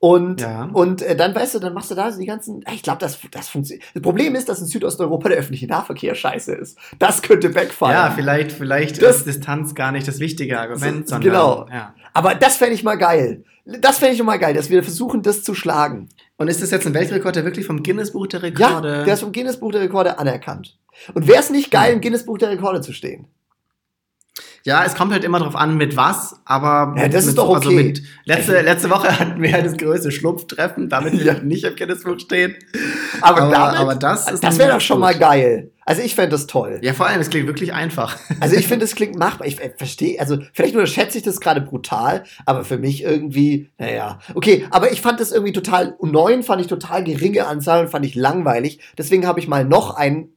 [0.00, 0.70] Und, Ja.
[0.72, 2.64] und äh, dann weißt du, dann machst du da so die ganzen.
[2.72, 3.84] Ich glaube, das, das funktioniert.
[3.94, 6.78] Das Problem ist, dass in Südosteuropa der öffentliche Nahverkehr scheiße ist.
[7.00, 7.94] Das könnte wegfallen.
[7.96, 11.66] ja, vielleicht, vielleicht Das- ist Distanz gar nicht das wichtige Argument, So, sondern genau.
[11.72, 11.94] ja.
[12.14, 13.42] Aber das fände ich mal geil.
[13.64, 16.08] Das fände ich mal geil, dass wir versuchen, das zu schlagen.
[16.36, 19.04] Und ist das jetzt ein Weltrekord, der wirklich vom Guinness-Buch der Ja, Rekorde?
[19.04, 20.78] der ist vom Guinness-Buch der Rekorde anerkannt.
[21.12, 23.26] Und wäre es nicht geil, im Guinness-Buch der Rekorde zu stehen?
[24.64, 27.38] Ja, es kommt halt immer drauf an, mit was, aber Ja, mit, das ist mit,
[27.38, 27.82] doch also okay.
[27.84, 31.34] mit, letzte, letzte Woche hatten wir ja das größte Schlupftreffen, damit wir Ja.
[31.40, 32.54] nicht im Guinness-Buch stehen.
[33.20, 35.70] Aber, Aber- damit, aber das ist das wäre doch schon mal geil.
[35.86, 36.80] Also ich fände das toll.
[36.82, 38.16] Ja, vor allem, es klingt wirklich einfach.
[38.40, 39.46] Also ich finde, es klingt machbar.
[39.46, 44.18] Ich äh, verstehe, also vielleicht unterschätze ich das gerade brutal, aber für mich irgendwie, naja.
[44.34, 48.04] Okay, aber ich fand das irgendwie total, neun fand ich total geringe Anzahl und fand
[48.04, 48.80] ich langweilig.
[48.98, 50.28] Deswegen habe ich mal noch einen,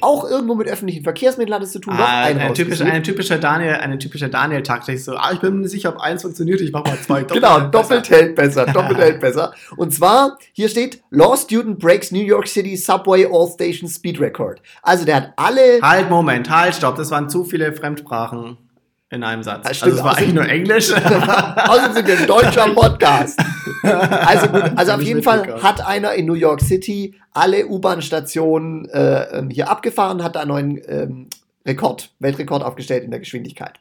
[0.00, 3.74] auch irgendwo mit öffentlichen Verkehrsmitteln hat es zu tun, Ah, eine, typische, eine typische Daniel,
[3.74, 4.98] eine typische Daniel-Taktik.
[4.98, 7.22] So, ah, ich bin mir nicht sicher, ob eins funktioniert, ich mach mal zwei.
[7.34, 8.16] Genau, Doppelt doppelt besser.
[8.16, 9.54] hält besser, doppelt hält besser.
[9.76, 14.60] Und zwar, hier steht, Law Student breaks New York City Subway All Station Speed Record.
[14.82, 16.96] Also der hat alle, Halt, Moment, halt, stopp.
[16.96, 18.58] Das waren zu viele Fremdsprachen
[19.14, 19.76] in einem Satz.
[19.76, 20.92] Stimmt, also es war eigentlich nur Englisch.
[20.92, 23.40] außerdem sind wir ein deutscher Podcast.
[23.82, 29.38] Also gut, also auf jeden Fall hat einer in New York City alle U-Bahn-Stationen äh,
[29.38, 31.28] ähm, hier abgefahren, hat da einen neuen ähm,
[31.66, 33.74] Rekord, Weltrekord aufgestellt in der Geschwindigkeit.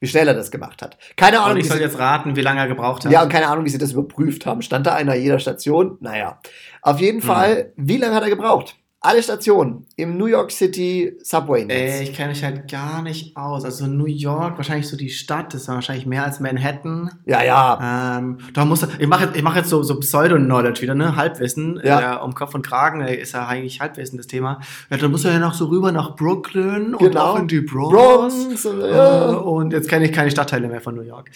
[0.00, 0.96] Wie schnell er das gemacht hat.
[1.16, 3.12] Keine Ahnung, Und ich soll jetzt raten, wie lange er gebraucht hat.
[3.12, 4.62] ja, und keine Ahnung, wie sie das überprüft haben.
[4.62, 5.96] Stand da einer jeder Station?
[6.00, 6.38] Naja.
[6.82, 7.26] Auf jeden Hm.
[7.26, 8.76] Fall, wie lange hat er gebraucht?
[9.06, 12.00] Alle Stationen im New York City Subway-Netz.
[12.00, 13.64] Äh, ich kenne mich halt gar nicht aus.
[13.64, 17.12] Also New York, wahrscheinlich so die Stadt, das war wahrscheinlich mehr als Manhattan.
[17.24, 18.18] Ja, ja.
[18.18, 21.14] Ähm, da muss ich mache jetzt, ich mache jetzt so, so Pseudo-Knowledge wieder, ne?
[21.14, 21.80] Halbwissen.
[21.84, 22.16] Ja.
[22.16, 24.60] Äh, um Kopf und Kragen ist ja eigentlich Halbwissen das Thema.
[24.90, 27.20] Ja, dann muss er ja noch so rüber nach Brooklyn und Genau.
[27.34, 27.94] auch in die Bronx.
[27.94, 28.64] Bronx.
[28.64, 29.26] Äh, Ja.
[29.36, 31.30] Und jetzt kenne ich keine Stadtteile mehr von New York.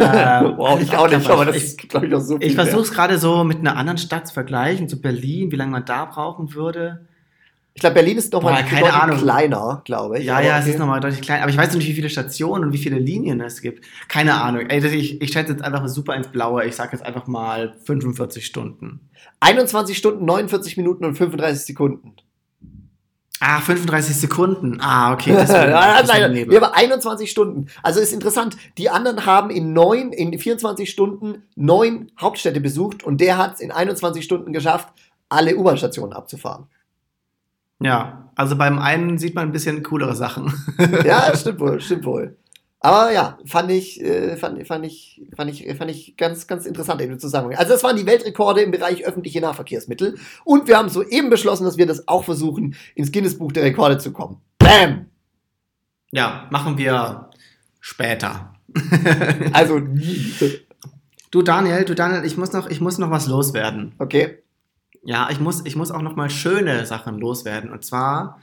[0.00, 2.46] Ähm, wow, ich auch nicht, aber das ich, ist, glaube ich, auch so viel.
[2.46, 5.72] ich versuche es gerade so mit einer anderen Stadt zu vergleichen, zu Berlin, wie lange
[5.72, 7.06] man da brauchen würde.
[7.76, 9.18] Ich glaube, Berlin ist noch mal keine bedeutend Ahnung.
[9.18, 10.26] kleiner, glaube ich.
[10.26, 10.74] Ja, ja, es okay.
[10.74, 11.42] ist nochmal deutlich kleiner.
[11.42, 13.84] Aber ich weiß nicht, wie viele Stationen und wie viele Linien es gibt.
[14.06, 14.66] Keine Ahnung.
[14.68, 16.64] Ey, ich, ich schätze jetzt einfach super ins Blaue.
[16.66, 19.00] Ich sage jetzt einfach mal 45 Stunden.
[19.40, 22.14] 21 Stunden, 49 Minuten und 35 Sekunden.
[23.46, 24.78] Ah, 35 Sekunden.
[24.80, 25.34] Ah, okay.
[25.34, 25.50] Das
[26.08, 27.66] Nein, wir haben 21 Stunden.
[27.82, 28.56] Also ist interessant.
[28.78, 33.60] Die anderen haben in neun, in 24 Stunden neun Hauptstädte besucht und der hat es
[33.60, 34.88] in 21 Stunden geschafft,
[35.28, 36.68] alle U-Bahn-Stationen abzufahren.
[37.80, 40.50] Ja, also beim einen sieht man ein bisschen coolere Sachen.
[41.04, 42.38] Ja, stimmt wohl, stimmt wohl.
[42.84, 47.00] Aber ja, fand ich, äh, fand, fand ich, fand ich, fand ich ganz, ganz interessant
[47.00, 47.56] in dem Zusammenhang.
[47.56, 50.18] Also das waren die Weltrekorde im Bereich öffentliche Nahverkehrsmittel.
[50.44, 54.12] Und wir haben soeben beschlossen, dass wir das auch versuchen, ins Guinness-Buch der Rekorde zu
[54.12, 54.42] kommen.
[54.58, 55.06] Bam!
[56.12, 57.30] Ja, machen wir
[57.80, 58.52] später.
[59.54, 60.34] Also nie.
[61.30, 63.94] Du Daniel, du Daniel, ich muss noch, ich muss noch was loswerden.
[63.98, 64.42] Okay.
[65.04, 67.70] Ja, ich muss, ich muss auch noch mal schöne Sachen loswerden.
[67.70, 68.40] Und zwar,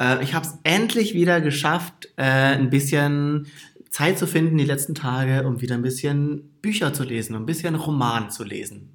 [0.00, 3.46] äh, ich habe es endlich wieder geschafft, äh, ein bisschen
[3.94, 7.46] Zeit zu finden die letzten Tage, um wieder ein bisschen Bücher zu lesen, um ein
[7.46, 8.92] bisschen Roman zu lesen.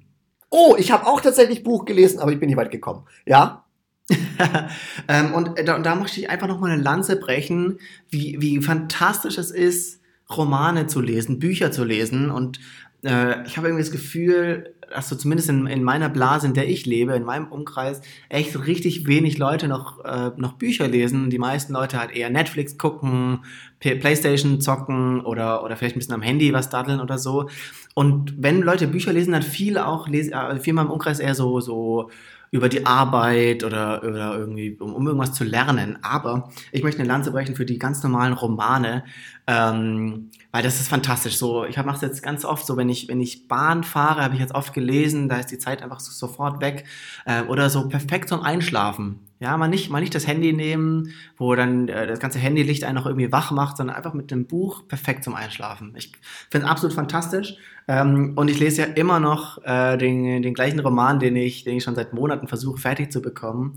[0.50, 3.06] Oh, ich habe auch tatsächlich Buch gelesen, aber ich bin nicht weit gekommen.
[3.24, 3.64] Ja?
[5.08, 7.78] ähm, und, da, und da möchte ich einfach noch mal eine Lanze brechen,
[8.10, 12.30] wie, wie fantastisch es ist, Romane zu lesen, Bücher zu lesen.
[12.30, 12.60] Und
[13.02, 16.68] äh, ich habe irgendwie das Gefühl, dass so zumindest in, in meiner Blase, in der
[16.68, 21.30] ich lebe, in meinem Umkreis, echt richtig wenig Leute noch, äh, noch Bücher lesen.
[21.30, 23.44] Die meisten Leute halt eher Netflix gucken,
[23.78, 27.48] Playstation zocken oder, oder vielleicht ein bisschen am Handy was daddeln oder so.
[27.94, 31.34] Und wenn Leute Bücher lesen, dann viel auch, lesen, äh, viel in meinem Umkreis eher
[31.34, 32.10] so, so
[32.50, 35.98] über die Arbeit oder, oder irgendwie, um, um irgendwas zu lernen.
[36.02, 39.04] Aber ich möchte eine Lanze brechen für die ganz normalen Romane,
[39.46, 41.36] ähm, weil das ist fantastisch.
[41.36, 44.34] So, ich mache es jetzt ganz oft so, wenn ich, wenn ich Bahn fahre, habe
[44.34, 46.84] ich jetzt oft gelesen, da ist die Zeit einfach so, sofort weg.
[47.24, 49.29] Äh, oder so perfekt zum Einschlafen.
[49.42, 52.96] Ja, mal nicht, mal nicht das Handy nehmen, wo dann äh, das ganze Handylicht einen
[52.96, 55.94] noch irgendwie wach macht, sondern einfach mit dem Buch perfekt zum Einschlafen.
[55.96, 56.12] Ich
[56.50, 57.56] finde es absolut fantastisch.
[57.88, 61.78] Ähm, und ich lese ja immer noch äh, den, den gleichen Roman, den ich, den
[61.78, 63.76] ich schon seit Monaten versuche fertig zu bekommen.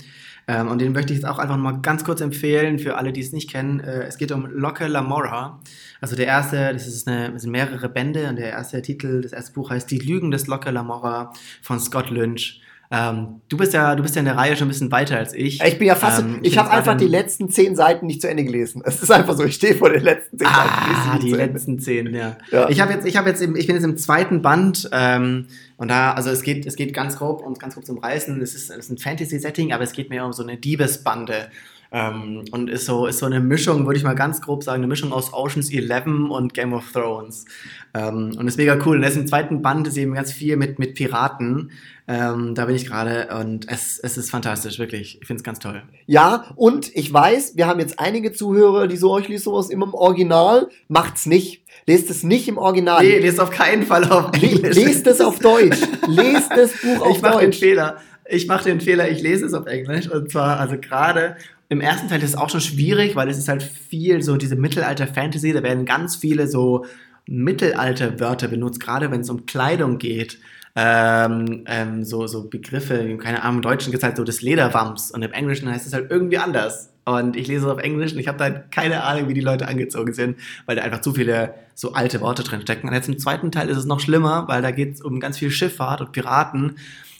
[0.50, 3.22] Ähm, und den möchte ich jetzt auch einfach mal ganz kurz empfehlen für alle, die
[3.22, 3.80] es nicht kennen.
[3.80, 5.62] Äh, es geht um Locke Lamora.
[6.02, 9.32] Also der erste, das, ist eine, das sind mehrere Bände und der erste Titel, das
[9.32, 12.60] erste Buch heißt Die Lügen des Locke Lamora von Scott Lynch.
[12.96, 15.34] Ähm, du bist ja, du bist ja in der Reihe schon ein bisschen weiter als
[15.34, 15.60] ich.
[15.64, 18.30] Ich bin ja fast, Ähm, ich bin habe einfach die letzten zehn Seiten nicht zu
[18.30, 18.84] Ende gelesen.
[18.86, 20.70] Es ist einfach so, ich stehe vor den letzten zehn Seiten.
[20.70, 22.38] Ah, nicht die letzten zehn, ja.
[22.52, 22.70] Ja.
[22.70, 25.88] Ich habe jetzt, ich habe jetzt, im, ich bin jetzt im zweiten Band ähm, und
[25.88, 28.40] da, also es geht, es geht ganz grob um ganz grob zum Reißen.
[28.44, 31.48] Es ist, es ist ein Fantasy-Setting, aber es geht mehr um so eine Diebesbande.
[31.96, 34.88] Ähm, und ist so, ist so eine Mischung, würde ich mal ganz grob sagen, eine
[34.88, 37.46] Mischung aus Oceans 11 und Game of Thrones.
[37.94, 38.98] Ähm, und ist mega cool.
[38.98, 41.72] Und das im zweiten Band ist eben ganz viel mit, mit Piraten.
[42.06, 45.20] Ähm, da bin ich gerade und es, es ist fantastisch, wirklich.
[45.22, 45.84] Ich finde es ganz toll.
[46.06, 49.70] Ja, und ich weiß, wir haben jetzt einige Zuhörer, die so, "Oh, ich lese sowas
[49.70, 50.68] immer im Original.
[50.90, 51.64] Macht's nicht.
[51.86, 53.04] Lest es nicht im Original.
[53.04, 54.76] Nee, lest auf keinen Fall auf Englisch.
[54.76, 55.80] lest es auf Deutsch.
[56.08, 57.60] Lest das Buch auf ich mache den Deutsch.
[57.60, 57.98] Fehler.
[58.30, 60.10] Ich mache den Fehler, ich lese es auf Englisch.
[60.10, 61.36] Und zwar, also gerade
[61.70, 64.56] im ersten Teil ist es auch schon schwierig, weil es ist halt viel so diese
[64.56, 65.54] Mittelalter-Fantasy.
[65.54, 66.86] Da werden ganz viele so
[67.28, 70.40] Mittelalter-Wörter benutzt, gerade wenn es um Kleidung geht.
[70.76, 75.12] Ähm, ähm, so, so Begriffe, keine Ahnung, im Deutschen gibt es halt so das Lederwams
[75.12, 76.90] und im Englischen heißt es halt irgendwie anders.
[77.06, 79.42] Und ich lese es auf Englisch und ich habe da halt keine Ahnung, wie die
[79.42, 82.88] Leute angezogen sind, weil da einfach zu viele so alte Worte drin stecken.
[82.88, 85.38] Und jetzt im zweiten Teil ist es noch schlimmer, weil da geht es um ganz
[85.38, 86.78] viel Schifffahrt und Piraten.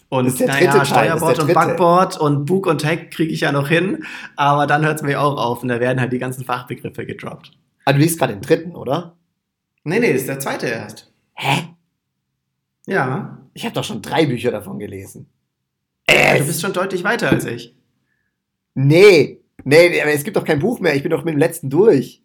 [0.08, 1.54] Und naja, Steuerbord und dritte.
[1.54, 4.04] Backbord und Bug und Heck kriege ich ja noch hin.
[4.36, 7.52] Aber dann hört es mir auch auf und da werden halt die ganzen Fachbegriffe gedroppt.
[7.84, 9.16] Ah, du liest gerade den dritten, oder?
[9.84, 11.12] Nee, nee, das ist der zweite erst.
[11.34, 11.68] Hä?
[12.86, 13.43] Ja.
[13.54, 15.26] Ich habe doch schon drei Bücher davon gelesen.
[16.06, 17.74] Du bist schon deutlich weiter als ich.
[18.74, 19.40] Nee.
[19.62, 20.94] Nee, aber es gibt doch kein Buch mehr.
[20.94, 22.22] Ich bin doch mit dem letzten durch.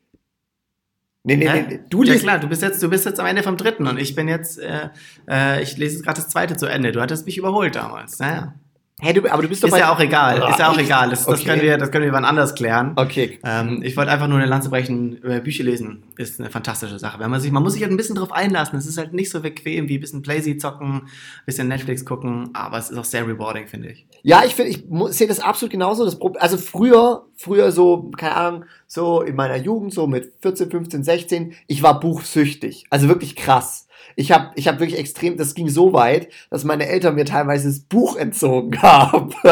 [1.23, 1.65] Nee, nee, Hä?
[1.69, 1.79] nee.
[1.89, 2.23] Du ja liest.
[2.23, 4.57] klar, du bist jetzt, du bist jetzt am Ende vom dritten und ich bin jetzt,
[4.57, 4.89] äh,
[5.29, 6.91] äh, ich lese jetzt gerade das zweite zu Ende.
[6.91, 8.19] Du hattest mich überholt damals.
[8.19, 8.55] Naja.
[9.01, 10.49] Hä, du, aber du bist doch Ist ja auch egal.
[10.49, 11.09] Ist ja auch egal.
[11.09, 11.49] Das, das, Okay.
[11.49, 12.93] können wir, das können wir wann anders klären.
[12.97, 13.39] Okay.
[13.45, 15.23] Ähm, ich wollte einfach nur eine Lanze brechen.
[15.23, 17.17] Äh, Bücher lesen ist eine fantastische Sache.
[17.19, 18.77] Wenn man, sich, man muss sich halt ein bisschen drauf einlassen.
[18.77, 21.01] Es ist halt nicht so bequem wie ein bisschen Playsee zocken, ein
[21.45, 24.05] bisschen Netflix gucken, aber es ist auch sehr rewarding, finde ich.
[24.21, 24.83] Ja, ich finde, ich
[25.15, 26.03] sehe das absolut genauso.
[26.03, 30.69] Das Pro also früher, früher so, keine Ahnung, so in meiner Jugend, so mit 14,
[30.69, 32.85] 15, 16, ich war buchsüchtig.
[32.89, 33.87] Also wirklich krass.
[34.19, 37.69] Ich habe ich hab wirklich extrem, das ging so weit, dass meine Eltern mir teilweise
[37.69, 39.29] das Buch entzogen haben.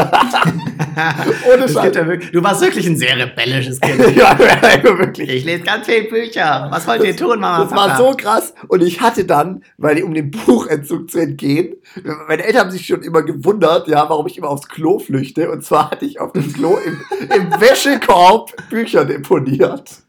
[1.54, 1.96] Ohne Scheiß.
[1.96, 3.98] ja du warst wirklich ein sehr rebellisches Kind.
[4.18, 5.30] ja, wirklich.
[5.30, 6.68] Ich lese ganz viele Bücher.
[6.70, 7.64] Was wollt ihr tun, Mama?
[7.64, 7.98] Das war Papa?
[7.98, 8.54] so krass.
[8.68, 11.78] Und ich hatte dann, weil um dem Buchentzug zu entgehen,
[12.28, 15.50] meine Eltern haben sich schon immer gewundert, ja, warum ich immer aufs Klo flüchte.
[15.50, 17.00] Und zwar hatte ich auf dem Klo im,
[17.34, 20.04] im Wäschekorb Bücher deponiert.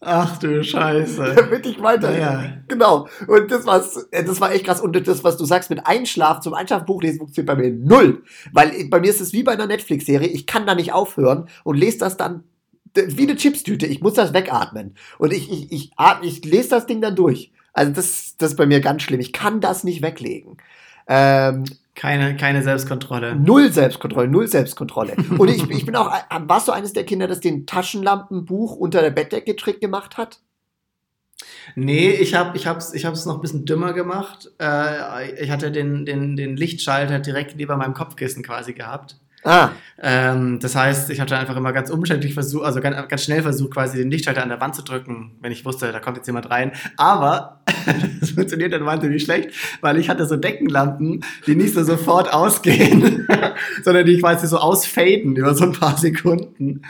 [0.00, 1.34] Ach du Scheiße.
[1.36, 2.10] Damit ich weiter.
[2.10, 2.58] Naja.
[2.68, 3.08] Genau.
[3.26, 3.80] Und das war,
[4.12, 4.80] das war echt krass.
[4.80, 8.22] Und das, was du sagst mit Einschlafen, zum Einschlafen Buch lesen, funktioniert bei mir null.
[8.52, 10.28] Weil ich- bei mir ist es wie bei einer Netflix-Serie.
[10.28, 12.44] Ich kann da nicht aufhören und lese das dann
[12.94, 13.86] wie eine Chipstüte.
[13.86, 14.94] Ich muss das wegatmen.
[15.18, 17.52] Und ich, ich, ich, atme, ich lese das Ding dann durch.
[17.72, 19.20] Also das, das ist bei mir ganz schlimm.
[19.20, 20.56] Ich kann das nicht weglegen.
[21.08, 21.64] Ähm,
[21.98, 23.34] Keine, keine Selbstkontrolle.
[23.34, 25.16] null Selbstkontrolle, null Selbstkontrolle.
[25.36, 26.12] Und ich, ich bin auch,
[26.46, 30.38] warst du eines der Kinder, das den Taschenlampenbuch unter der Bettdecke Trick gemacht hat?
[31.74, 34.48] Nee, ich habe ich hab's, ich hab's noch ein bisschen dümmer gemacht.
[34.60, 39.16] Äh, ich hatte den, den, den Lichtschalter direkt neben meinem Kopfkissen quasi gehabt.
[39.44, 39.70] Ah,
[40.00, 43.72] Ähm, das heißt, ich hatte einfach immer ganz umständlich versucht, also ganz, ganz schnell versucht,
[43.72, 46.48] quasi den Lichtschalter an der Wand zu drücken, wenn ich wusste, da kommt jetzt jemand
[46.50, 46.70] rein.
[46.96, 47.60] Aber
[48.20, 53.26] das funktioniert dann wahnsinnig schlecht, weil ich hatte so Deckenlampen, die nicht so sofort ausgehen,
[53.84, 56.82] sondern die quasi so ausfaden über so ein paar Sekunden.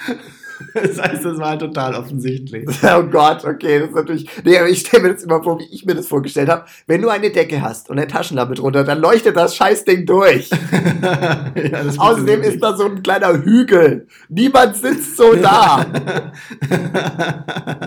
[0.75, 2.67] Das heißt, das war halt total offensichtlich.
[2.99, 4.29] Oh Gott, okay, das ist natürlich.
[4.45, 6.65] Nee, aber ich stelle mir das immer vor, wie ich mir das vorgestellt habe.
[6.87, 10.51] Wenn du eine Decke hast und eine Taschenlampe drunter, dann leuchtet das Scheißding durch.
[11.11, 14.07] ja, Außerdem ist da so ein kleiner Hügel.
[14.29, 15.87] Niemand sitzt so da.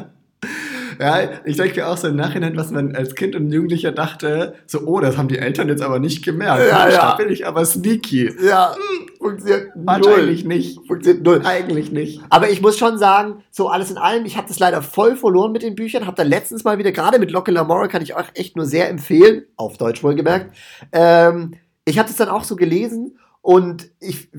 [1.01, 4.53] Ja, ich denke mir auch so im Nachhinein, was man als Kind und Jugendlicher dachte,
[4.67, 6.61] so, oh, das haben die Eltern jetzt aber nicht gemerkt.
[6.69, 6.97] Ja, ja.
[7.11, 8.31] Da bin ich aber sneaky.
[8.39, 8.75] ja,
[9.17, 10.55] funktioniert Wahrscheinlich null.
[10.55, 10.79] nicht.
[10.85, 11.41] Funktioniert null.
[11.43, 12.21] Eigentlich nicht.
[12.29, 15.51] Aber ich muss schon sagen, so alles in allem, ich habe das leider voll verloren
[15.51, 16.05] mit den Büchern.
[16.05, 18.87] Habe da letztens mal wieder, gerade mit Locke Lamora, kann ich auch echt nur sehr
[18.87, 20.55] empfehlen, auf Deutsch wohlgemerkt.
[20.91, 24.29] Ähm, ich habe das dann auch so gelesen und ich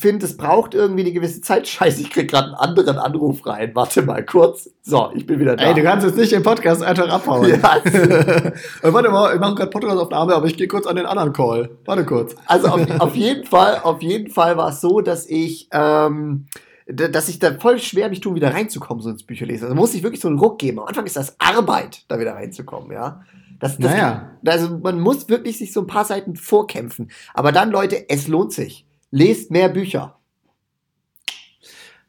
[0.00, 1.66] finde, es braucht irgendwie eine gewisse Zeit.
[1.68, 3.70] Scheiße, ich krieg gerade einen anderen Anruf rein.
[3.74, 4.70] Warte mal kurz.
[4.82, 5.64] So, ich bin wieder da.
[5.64, 7.48] Ey, du kannst jetzt nicht den Podcast einfach abhauen.
[7.48, 7.80] Ja.
[8.82, 11.70] Äh, Warte mal, ich mache gerade Podcast-Aufnahme, aber ich gehe kurz an den anderen Call.
[11.84, 12.34] Warte kurz.
[12.46, 16.46] Also auf, auf jeden Fall, auf jeden Fall war es so, dass ich, ähm,
[16.86, 19.64] dass ich da voll schwer mich tun, wieder reinzukommen, so ins Bücherlesen.
[19.64, 20.78] Also muss ich wirklich so einen Ruck geben.
[20.78, 23.22] Am Anfang ist das Arbeit, da wieder reinzukommen, ja.
[23.58, 24.30] Das, das, Naja.
[24.44, 27.10] Also man muss wirklich sich so ein paar Seiten vorkämpfen.
[27.34, 28.85] Aber dann, Leute, es lohnt sich.
[29.16, 30.18] Lest mehr Bücher.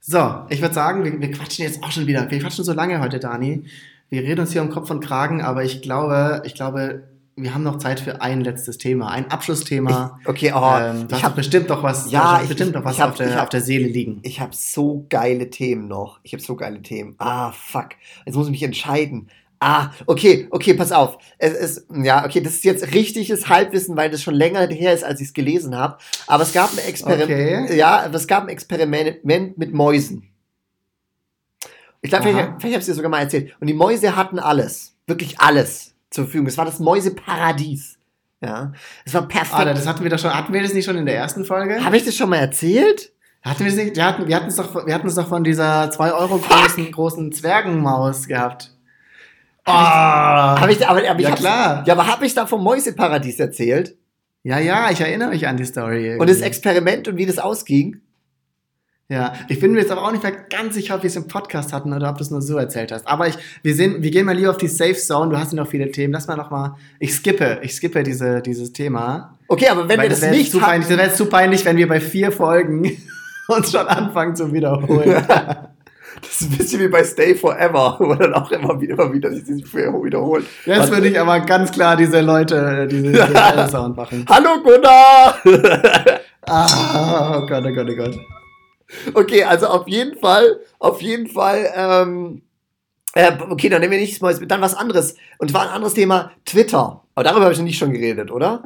[0.02, 2.30] So, ich würde sagen, wir, wir quatschen jetzt auch schon wieder.
[2.30, 3.64] Wir quatschen so lange heute, Dani.
[4.10, 7.64] Wir reden uns hier um Kopf und Kragen, aber ich glaube, ich glaube, wir haben
[7.64, 10.20] noch Zeit für ein letztes Thema, ein Abschlussthema.
[10.22, 13.12] Ich, okay, oh, ähm, ich habe bestimmt noch was, ja, ich, bestimmt noch was hab,
[13.12, 14.20] auf, der, hab, auf der Seele liegen.
[14.24, 16.20] Ich habe so geile Themen noch.
[16.24, 17.16] Ich habe so geile Themen.
[17.20, 17.92] Ah, fuck.
[18.26, 19.30] Jetzt muss ich mich entscheiden.
[19.60, 21.18] Ah, okay, okay, pass auf.
[21.40, 25.04] Es ist, ja, okay, das ist jetzt richtiges Halbwissen, weil das schon länger her ist,
[25.04, 25.98] als ich es gelesen habe.
[26.28, 27.70] Aber es gab ein Experiment.
[27.70, 27.76] Okay.
[27.76, 30.30] Ja, es gab ein Experiment mit Mäusen.
[32.02, 33.56] Ich glaube, vielleicht, vielleicht habe ich es dir sogar mal erzählt.
[33.60, 34.96] Und die Mäuse hatten alles.
[35.08, 36.48] Wirklich alles zur Verfügung.
[36.48, 37.98] Es war das Mäuseparadies.
[38.40, 39.56] Ja, es war perfekt.
[39.56, 40.32] Ah, das hatten wir doch schon.
[40.32, 41.84] Hatten wir das nicht schon in der ersten Folge?
[41.84, 43.12] Habe ich das schon mal erzählt?
[43.42, 43.96] Hatten wir es nicht?
[43.96, 46.92] Wir hatten, wir hatten es doch, wir hatten es doch von dieser 2 Euro großen,
[46.92, 48.77] großen Zwergenmaus gehabt.
[49.68, 51.84] Oh, hab ich, aber, aber ja, klar.
[51.86, 53.98] Ja, aber habe ich da vom Mäuseparadies erzählt?
[54.44, 56.06] Ja, ja, ich erinnere mich an die Story.
[56.06, 56.22] Irgendwie.
[56.22, 58.00] Und das Experiment und wie das ausging?
[59.10, 61.28] Ja, ich bin mir jetzt aber auch nicht mehr ganz sicher, ob wir es im
[61.28, 63.08] Podcast hatten oder ob du es nur so erzählt hast.
[63.08, 65.32] Aber ich, wir, sehen, wir gehen mal lieber auf die Safe Zone.
[65.32, 66.14] Du hast ja noch viele Themen.
[66.14, 66.76] Lass mal noch mal.
[67.00, 69.38] Ich skippe, ich skippe diese, dieses Thema.
[69.50, 71.90] Okay, aber wenn wir das, das nicht zu peinlich, das wäre zu peinlich, wenn wir
[71.90, 72.90] bei vier Folgen
[73.50, 75.26] uns schon anfangen zu wiederholen.
[76.22, 79.32] Das ist ein bisschen wie bei Stay Forever, wo dann auch immer wieder, immer wieder
[79.32, 80.46] sich wiederholt.
[80.66, 84.26] Jetzt würde ich aber ganz klar diese Leute, diese, diese Sound machen.
[84.30, 85.38] Hallo Gunnar!
[86.48, 88.20] ah, oh Gott, oh Gott, oh Gott.
[89.14, 92.42] Okay, also auf jeden Fall, auf jeden Fall, ähm,
[93.14, 95.16] äh, okay, dann nehmen wir nichts Neues, dann was anderes.
[95.40, 97.04] Und zwar ein anderes Thema, Twitter.
[97.16, 98.64] Aber darüber habe ich noch nicht schon geredet, oder?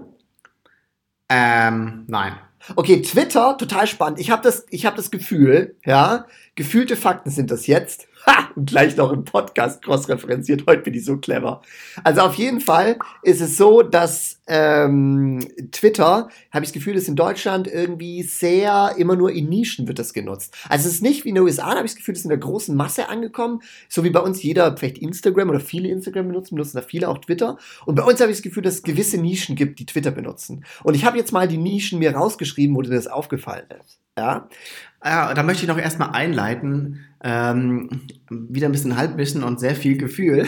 [1.30, 2.34] Ähm, nein.
[2.76, 4.20] Okay, Twitter, total spannend.
[4.20, 8.08] Ich habe das, ich hab das Gefühl, ja, gefühlte Fakten sind das jetzt.
[8.28, 8.49] Ha!
[8.56, 10.66] Und gleich noch im Podcast cross-referenziert.
[10.68, 11.64] Heute bin ich so clever.
[12.04, 15.39] Also auf jeden Fall ist es so, dass ähm,
[15.72, 19.97] Twitter, habe ich das Gefühl, ist in Deutschland irgendwie sehr, immer nur in Nischen wird
[19.97, 20.56] das genutzt.
[20.70, 22.30] Also es ist nicht wie in den USA, habe ich das Gefühl, es ist in
[22.30, 23.62] der großen Masse angekommen.
[23.89, 27.18] So wie bei uns jeder vielleicht Instagram oder viele Instagram benutzen, benutzen da viele auch
[27.18, 27.58] Twitter.
[27.88, 30.64] Und bei uns habe ich das Gefühl, dass es gewisse Nischen gibt, die Twitter benutzen.
[30.84, 33.97] Und ich habe jetzt mal die Nischen mir rausgeschrieben, wo dir das aufgefallen ist.
[34.18, 34.49] Ja.
[35.04, 37.06] Ja, da möchte ich noch erstmal einleiten.
[37.24, 37.89] Ähm,
[38.30, 40.47] wieder ein bisschen Halbwissen und sehr viel Gefühl.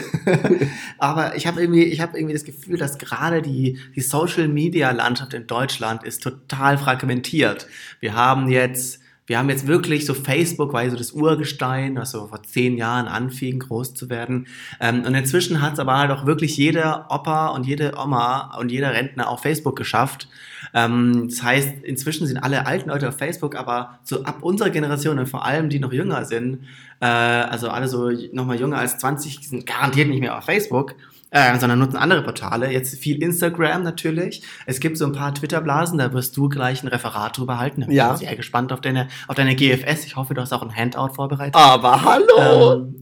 [0.98, 4.90] Aber ich habe irgendwie, ich habe irgendwie das Gefühl, dass gerade die, die Social Media
[4.90, 7.66] Landschaft in Deutschland ist total fragmentiert.
[8.00, 12.26] Wir haben jetzt wir haben jetzt wirklich so Facebook, war so das Urgestein, was so
[12.26, 14.46] vor zehn Jahren anfing, groß zu werden.
[14.80, 18.70] Ähm, und inzwischen hat es aber halt auch wirklich jeder Opa und jede Oma und
[18.70, 20.28] jeder Rentner auf Facebook geschafft.
[20.74, 25.18] Ähm, das heißt, inzwischen sind alle alten Leute auf Facebook, aber so ab unserer Generation
[25.18, 26.64] und vor allem die noch jünger sind,
[27.00, 30.96] äh, also alle so nochmal jünger als 20, sind garantiert nicht mehr auf Facebook
[31.34, 32.70] äh, sondern nutzen andere Portale.
[32.70, 34.42] Jetzt viel Instagram natürlich.
[34.66, 37.80] Es gibt so ein paar Twitter-Blasen, da wirst du gleich ein Referat drüber halten.
[37.80, 38.16] Da bin ja.
[38.16, 40.06] sehr gespannt auf deine, auf deine GFS.
[40.06, 41.56] Ich hoffe, du hast auch ein Handout vorbereitet.
[41.56, 42.74] Aber hallo!
[42.74, 42.94] Ähm,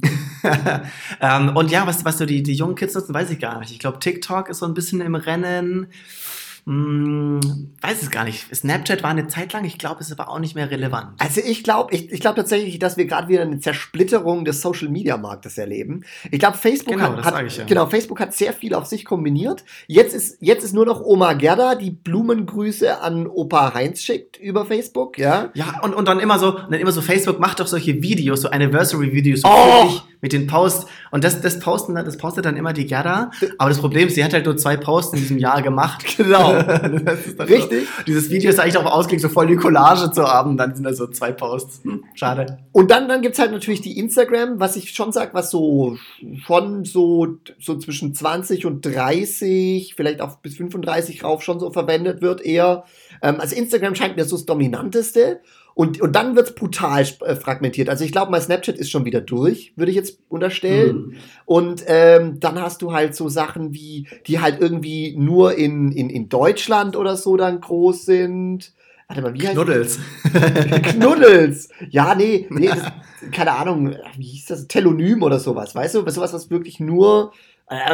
[1.21, 3.71] ähm, und ja, was, was so die, die jungen Kids nutzen, weiß ich gar nicht.
[3.71, 5.89] Ich glaube, TikTok ist so ein bisschen im Rennen.
[6.65, 7.41] Hm,
[7.81, 8.55] weiß es gar nicht.
[8.55, 11.21] Snapchat war eine Zeit lang, ich glaube, es ist aber auch nicht mehr relevant.
[11.21, 14.89] Also ich glaube, ich, ich glaube tatsächlich, dass wir gerade wieder eine Zersplitterung des Social
[14.89, 16.05] Media Marktes erleben.
[16.31, 17.65] Ich glaube, Facebook genau, hat, hat ja.
[17.65, 19.65] genau, Facebook hat sehr viel auf sich kombiniert.
[19.89, 24.65] Jetzt ist, jetzt ist nur noch Oma Gerda, die Blumengrüße an Opa Heinz schickt über
[24.65, 25.51] Facebook, ja.
[25.55, 28.51] Ja, und, und dann immer so, dann immer so, Facebook macht doch solche Videos, so
[28.51, 30.12] Anniversary-Videos, so oh!
[30.23, 30.87] Mit den Posts.
[31.11, 33.33] Und das, das posten, das postet dann immer die Gerda.
[33.59, 36.07] Aber das Problem ist, sie hat halt nur zwei Posts in diesem Jahr gemacht.
[36.23, 36.53] Genau.
[37.39, 37.89] Richtig.
[37.89, 40.57] So, dieses Video ist eigentlich darauf ausgelegt, so voll die Collage zu haben.
[40.57, 41.83] Dann sind da so zwei Posts.
[41.83, 42.59] Hm, schade.
[42.71, 45.97] Und dann, dann gibt's halt natürlich die Instagram, was ich schon sag, was so
[46.45, 52.23] schon so, so zwischen 20 und 30, vielleicht auch bis 35 rauf schon so verwendet
[52.23, 52.85] wird eher.
[53.21, 55.41] Ähm, also Instagram scheint mir so das Dominanteste.
[55.75, 57.89] Und, und dann wird's brutal äh, fragmentiert.
[57.89, 60.97] Also ich glaube, mein Snapchat ist schon wieder durch, würde ich jetzt unterstellen.
[60.97, 61.15] Mhm.
[61.47, 66.11] Und ähm, dann hast du halt so Sachen wie, die halt irgendwie nur in, in,
[66.11, 68.73] in Deutschland oder so dann groß sind.
[69.09, 69.99] Warte mal, wie heißt Knuddels.
[70.83, 71.69] Knuddels.
[71.91, 72.83] Ja, nee, nee, das,
[73.31, 74.69] keine Ahnung, wie hieß das?
[74.69, 76.11] Telonym oder sowas, weißt du?
[76.11, 77.33] Sowas, was wirklich nur,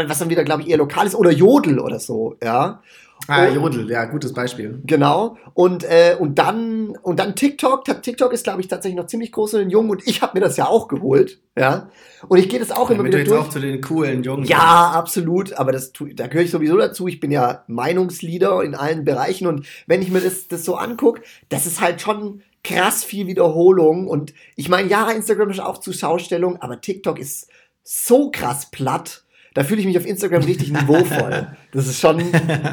[0.06, 2.82] was dann wieder, glaube ich, eher lokal ist oder Jodel oder so, ja.
[3.26, 4.80] Ah, und, Jodel, ja, gutes Beispiel.
[4.86, 5.36] Genau.
[5.52, 7.84] Und, äh, und dann, und dann TikTok.
[7.84, 10.40] TikTok ist, glaube ich, tatsächlich noch ziemlich groß in den Jungen und ich habe mir
[10.40, 11.40] das ja auch geholt.
[11.56, 11.90] Ja.
[12.28, 13.40] Und ich gehe das auch ja, immer wieder du durch.
[13.40, 14.44] auch zu den coolen Jungen.
[14.44, 15.52] Ja, absolut.
[15.54, 17.08] Aber das, da gehöre ich sowieso dazu.
[17.08, 21.20] Ich bin ja Meinungsleader in allen Bereichen und wenn ich mir das, das so angucke,
[21.48, 24.06] das ist halt schon krass viel Wiederholung.
[24.06, 27.48] Und ich meine, ja, Instagram ist auch Zuschaustellung, aber TikTok ist
[27.82, 29.24] so krass platt
[29.58, 31.48] da fühle ich mich auf Instagram richtig niveauvoll.
[31.72, 32.22] Das ist schon,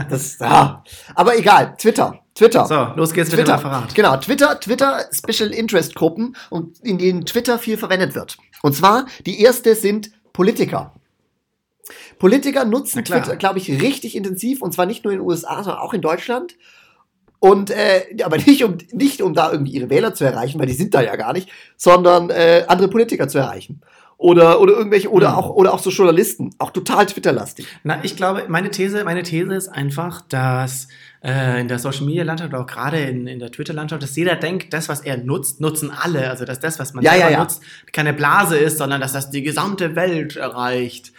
[0.08, 0.84] das, ah.
[1.16, 2.20] Aber egal, Twitter.
[2.36, 2.68] Twitter.
[2.68, 3.56] So, los geht's Twitter.
[3.56, 3.96] mit dem Referat.
[3.96, 8.38] Genau, Twitter, Twitter Special Interest Gruppen und in denen Twitter viel verwendet wird.
[8.62, 10.94] Und zwar, die erste sind Politiker.
[12.20, 13.04] Politiker nutzen.
[13.04, 16.02] Twitter, glaube ich, richtig intensiv und zwar nicht nur in den USA, sondern auch in
[16.02, 16.56] Deutschland.
[17.40, 20.74] Und äh, aber nicht um, nicht um da irgendwie ihre Wähler zu erreichen, weil die
[20.74, 23.82] sind da ja gar nicht, sondern äh, andere Politiker zu erreichen.
[24.18, 25.36] Oder, oder irgendwelche, oder Mhm.
[25.36, 27.68] auch, oder auch so Journalisten, auch total Twitterlastig.
[27.84, 30.88] Na, ich glaube, meine These, meine These ist einfach, dass
[31.22, 34.16] äh, in der Social Media Landschaft, oder auch gerade in, in der Twitter Landschaft, dass
[34.16, 36.30] jeder denkt, das, was er nutzt, nutzen alle.
[36.30, 37.40] Also, dass das, was man Ja, selber ja, ja.
[37.40, 37.62] nutzt,
[37.92, 41.12] keine Blase ist, sondern dass das die gesamte Welt erreicht.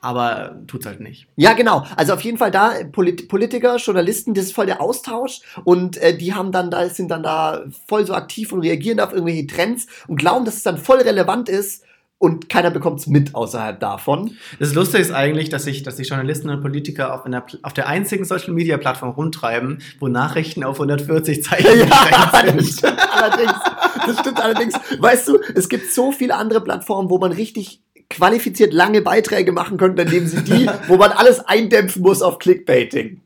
[0.00, 1.26] Aber tut's halt nicht.
[1.36, 1.86] Ja, genau.
[1.96, 6.14] Also auf jeden Fall da Polit Politiker, Journalisten, das ist voll der Austausch und äh,
[6.16, 9.86] die haben dann da sind dann da voll so aktiv und reagieren auf irgendwelche Trends
[10.06, 11.84] und glauben, dass es dann voll relevant ist
[12.24, 14.32] und keiner bekommt es mit außerhalb davon.
[14.58, 17.86] Das Lustige ist eigentlich, dass sich, dass sich Journalisten und Politiker auf, einer, auf der
[17.86, 22.78] einzigen Social Media Plattform rumtreiben, wo Nachrichten auf 140 Zeichen das sind.
[22.78, 23.60] stimmt allerdings.
[24.06, 24.74] Das stimmt allerdings.
[24.98, 29.76] Weißt du, es gibt so viele andere Plattformen, wo man richtig qualifiziert lange Beiträge machen
[29.76, 33.20] könnte, dann nehmen sie die, wo man alles eindämpfen muss auf Clickbaiting.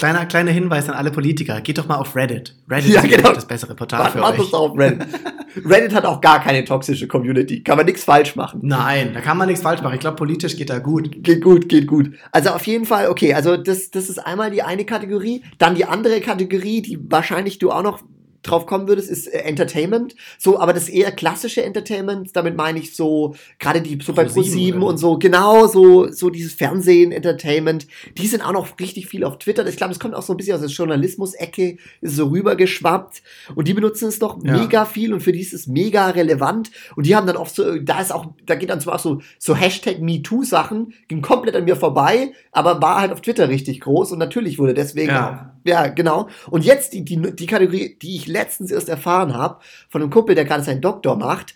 [0.00, 1.60] Kleiner, kleiner Hinweis an alle Politiker.
[1.60, 2.56] Geht doch mal auf Reddit.
[2.70, 3.32] Reddit Ja, ist genau.
[3.32, 4.50] das bessere Portal Macht für macht euch.
[4.50, 5.06] das auf Reddit.
[5.64, 7.62] Reddit hat auch gar keine toxische Community.
[7.62, 8.60] Kann man nichts falsch machen.
[8.62, 9.94] Nein, da kann man nichts falsch machen.
[9.94, 11.22] Ich glaube, politisch geht da gut.
[11.22, 12.12] Geht gut, geht gut.
[12.32, 15.44] Also auf jeden Fall, okay, also das, das ist einmal die eine Kategorie.
[15.58, 18.00] Dann die andere Kategorie, die wahrscheinlich du auch noch
[18.42, 20.14] drauf kommen würdest, ist äh, Entertainment.
[20.38, 24.80] So, aber das eher klassische Entertainment, damit meine ich so, gerade die so bei ProSieben
[24.80, 27.86] Pro7 oder und so, genau, so, so dieses Fernsehen, Entertainment,
[28.18, 29.66] die sind auch noch richtig viel auf Twitter.
[29.66, 33.22] Ich glaube, es kommt auch so ein bisschen aus der Journalismus-Ecke, ist so rübergeschwappt.
[33.54, 34.52] Und die benutzen es doch Ja.
[34.58, 36.70] mega viel und für die ist es mega relevant.
[36.96, 39.20] Und die haben dann oft so, da ist auch, da geht dann Beispiel auch so,
[39.38, 44.12] so Hashtag MeToo-Sachen, ging komplett an mir vorbei, aber war halt auf Twitter richtig groß
[44.12, 45.52] und natürlich wurde deswegen Ja.
[45.59, 46.28] auch ja, genau.
[46.50, 50.34] Und jetzt die, die, die Kategorie, die ich letztens erst erfahren habe, von einem Kumpel,
[50.34, 51.54] der gerade seinen Doktor macht.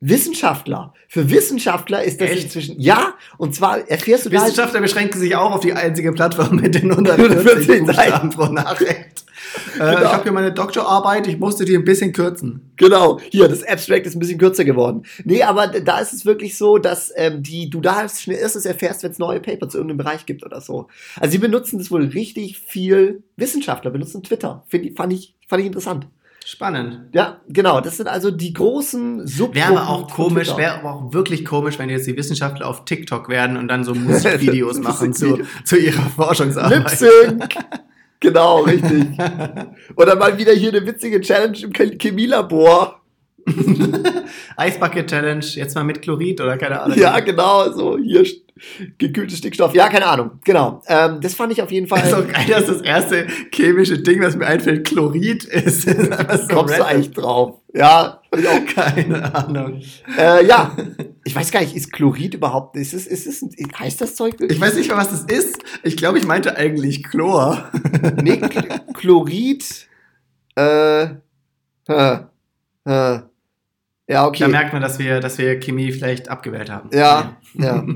[0.00, 0.92] Wissenschaftler.
[1.08, 2.44] Für Wissenschaftler ist das Echt?
[2.44, 6.56] inzwischen, ja, und zwar erfährst du da, Wissenschaftler beschränken sich auch auf die einzige Plattform
[6.56, 9.24] mit den 140 140 Buchstaben pro Nachricht.
[9.74, 10.02] Äh, Genau.
[10.02, 12.72] Ich habe hier meine Doktorarbeit, ich musste die ein bisschen kürzen.
[12.76, 15.04] genau, hier, das Abstract ist ein bisschen kürzer geworden.
[15.24, 18.64] Nee, aber da ist es wirklich so, dass ähm, die, du da als schnell erstes
[18.66, 20.88] erfährst, wenn es neue Paper zu irgendeinem Bereich gibt oder so.
[21.20, 24.64] Also sie benutzen das wohl richtig viel, Wissenschaftler benutzen Twitter.
[24.68, 26.06] Find, fand, ich, fand ich interessant.
[26.44, 27.00] Spannend.
[27.12, 29.54] Ja, genau, das sind also die großen Subgruppen.
[29.56, 33.28] Wäre aber auch komisch, wäre aber auch wirklich komisch, wenn jetzt die Wissenschaftler auf TikTok
[33.28, 36.78] werden und dann so Musikvideos machen zu, zu ihrer Forschungsarbeit.
[36.78, 37.54] Lip Sync.
[38.20, 39.04] genau, richtig.
[39.96, 42.95] Oder mal wieder hier eine witzige Challenge im Chem- Chemielabor.
[44.56, 46.98] Eisbucket Challenge, jetzt mal mit Chlorid oder keine Ahnung.
[46.98, 48.24] Ja, genau, so hier
[48.98, 49.74] gekühltes Stickstoff.
[49.74, 50.30] Ja, keine Ahnung.
[50.44, 50.82] Genau.
[50.86, 52.02] Ähm, das fand ich auf jeden Fall.
[52.06, 55.86] ist auch geil, dass das erste chemische Ding, was mir einfällt, Chlorid ist.
[56.26, 57.60] Das ist so kommst du eigentlich drauf?
[57.74, 58.64] Ja, ich auch.
[58.74, 59.82] Keine Ahnung.
[60.18, 60.74] Äh, ja,
[61.24, 63.44] ich weiß gar nicht, ist Chlorid überhaupt, ist es, ist es,
[63.78, 64.36] heißt das Zeug?
[64.40, 65.58] Ich weiß nicht mal, was das ist.
[65.82, 67.70] Ich glaube, ich meinte eigentlich Chlor.
[68.22, 69.64] Nee, Ch- Chlorid,
[70.56, 71.04] äh,
[71.88, 72.18] äh,
[72.86, 73.18] äh,
[74.08, 74.40] ja, okay.
[74.40, 76.90] Da merkt man, dass wir, dass wir Chemie vielleicht abgewählt haben.
[76.92, 77.84] Ja, ja.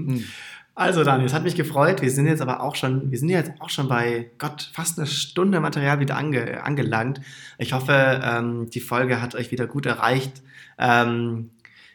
[0.76, 2.00] Also Daniel, es hat mich gefreut.
[2.00, 5.06] Wir sind jetzt aber auch schon, wir sind jetzt auch schon bei Gott fast eine
[5.06, 7.20] Stunde Material wieder ange, angelangt.
[7.58, 10.40] Ich hoffe, ähm, die Folge hat euch wieder gut erreicht.
[10.78, 11.50] Ähm,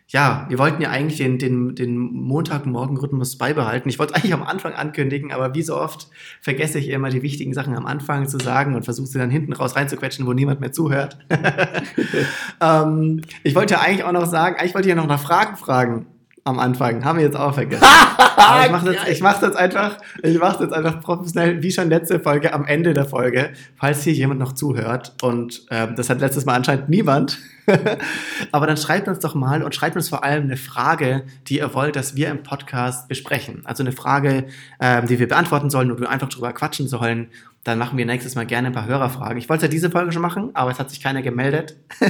[0.07, 3.89] ja, wir wollten ja eigentlich den, den, den Montagmorgen-Rhythmus beibehalten.
[3.89, 6.09] Ich wollte es eigentlich am Anfang ankündigen, aber wie so oft
[6.41, 9.53] vergesse ich immer die wichtigen Sachen am Anfang zu sagen und versuche sie dann hinten
[9.53, 11.17] raus reinzuquetschen, wo niemand mehr zuhört.
[12.61, 15.57] ähm, ich wollte ja eigentlich auch noch sagen, eigentlich wollte ich ja noch nach Fragen
[15.57, 16.05] fragen
[16.43, 17.03] am Anfang.
[17.03, 17.83] Haben wir jetzt auch vergessen.
[18.37, 21.89] Aber ich mache jetzt, ich mach's jetzt einfach, ich mach's jetzt einfach professionell, wie schon
[21.89, 25.15] letzte Folge, am Ende der Folge, falls hier jemand noch zuhört.
[25.23, 27.39] Und ähm, das hat letztes Mal anscheinend niemand.
[28.51, 31.73] Aber dann schreibt uns doch mal und schreibt uns vor allem eine Frage, die ihr
[31.73, 33.61] wollt, dass wir im Podcast besprechen.
[33.65, 34.45] Also eine Frage,
[34.79, 37.27] ähm, die wir beantworten sollen oder wir einfach drüber quatschen sollen.
[37.65, 39.37] Dann machen wir nächstes Mal gerne ein paar Hörerfragen.
[39.37, 41.75] Ich wollte es ja diese Folge schon machen, aber es hat sich keiner gemeldet.
[41.99, 42.09] Weil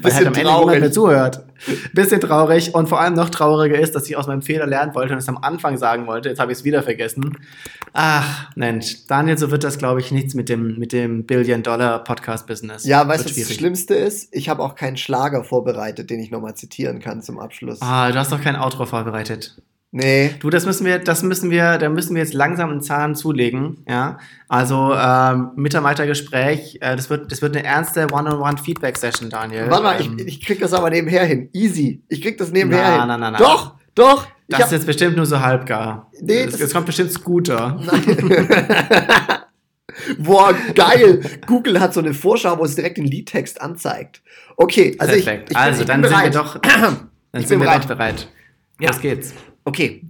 [0.00, 0.66] Bisschen halt am Ende traurig.
[0.66, 1.44] niemand mehr zuhört.
[1.92, 5.12] Bisschen traurig und vor allem noch trauriger ist, dass ich aus meinem Fehler lernen wollte
[5.12, 6.28] und es am Anfang sagen wollte.
[6.28, 7.36] Jetzt habe ich es wieder vergessen.
[7.94, 9.06] Ach, Mensch.
[9.08, 12.84] Daniel, so wird das, glaube ich, nichts mit dem, mit dem Billion-Dollar-Podcast-Business.
[12.84, 13.56] Ja, weißt du, was das.
[13.56, 14.28] Schlimmste ist?
[14.30, 17.80] Ich habe auch keinen Schlager vorbereitet, den ich nochmal zitieren kann zum Abschluss.
[17.82, 19.56] Ah, du hast doch kein Outro vorbereitet.
[19.92, 20.34] Nee.
[20.40, 23.78] Du, das müssen wir, das müssen wir, da müssen wir jetzt langsam einen Zahn zulegen,
[23.88, 24.18] ja.
[24.48, 29.70] Also ähm, Mitarbeitergespräch, äh, das wird, das wird eine ernste One-on-One-Feedback-Session, Daniel.
[29.70, 31.48] Warte mal, Ähm, ich, ich krieg das aber nebenher hin.
[31.52, 32.02] Easy.
[32.08, 33.08] Ich krieg das nebenher Na, hin.
[33.08, 33.38] na, na, na.
[33.38, 34.26] Doch, doch.
[34.48, 36.10] Das ist jetzt bestimmt nur so halbgar.
[36.20, 37.80] Nee, es, kommt bestimmt Scooter.
[40.18, 41.20] Boah, geil.
[41.46, 44.22] Google hat so eine Vorschau, wo es direkt den Liedtext anzeigt.
[44.56, 45.48] Okay, also ich, ich Perfekt.
[45.48, 46.34] bin, also ich dann bin sind wir bereit.
[46.34, 47.82] doch, dann Ich sind bin wir bereit.
[47.82, 48.28] doch bereit.
[48.80, 48.88] Ja.
[48.88, 49.34] Los geht's.
[49.64, 50.02] Okay.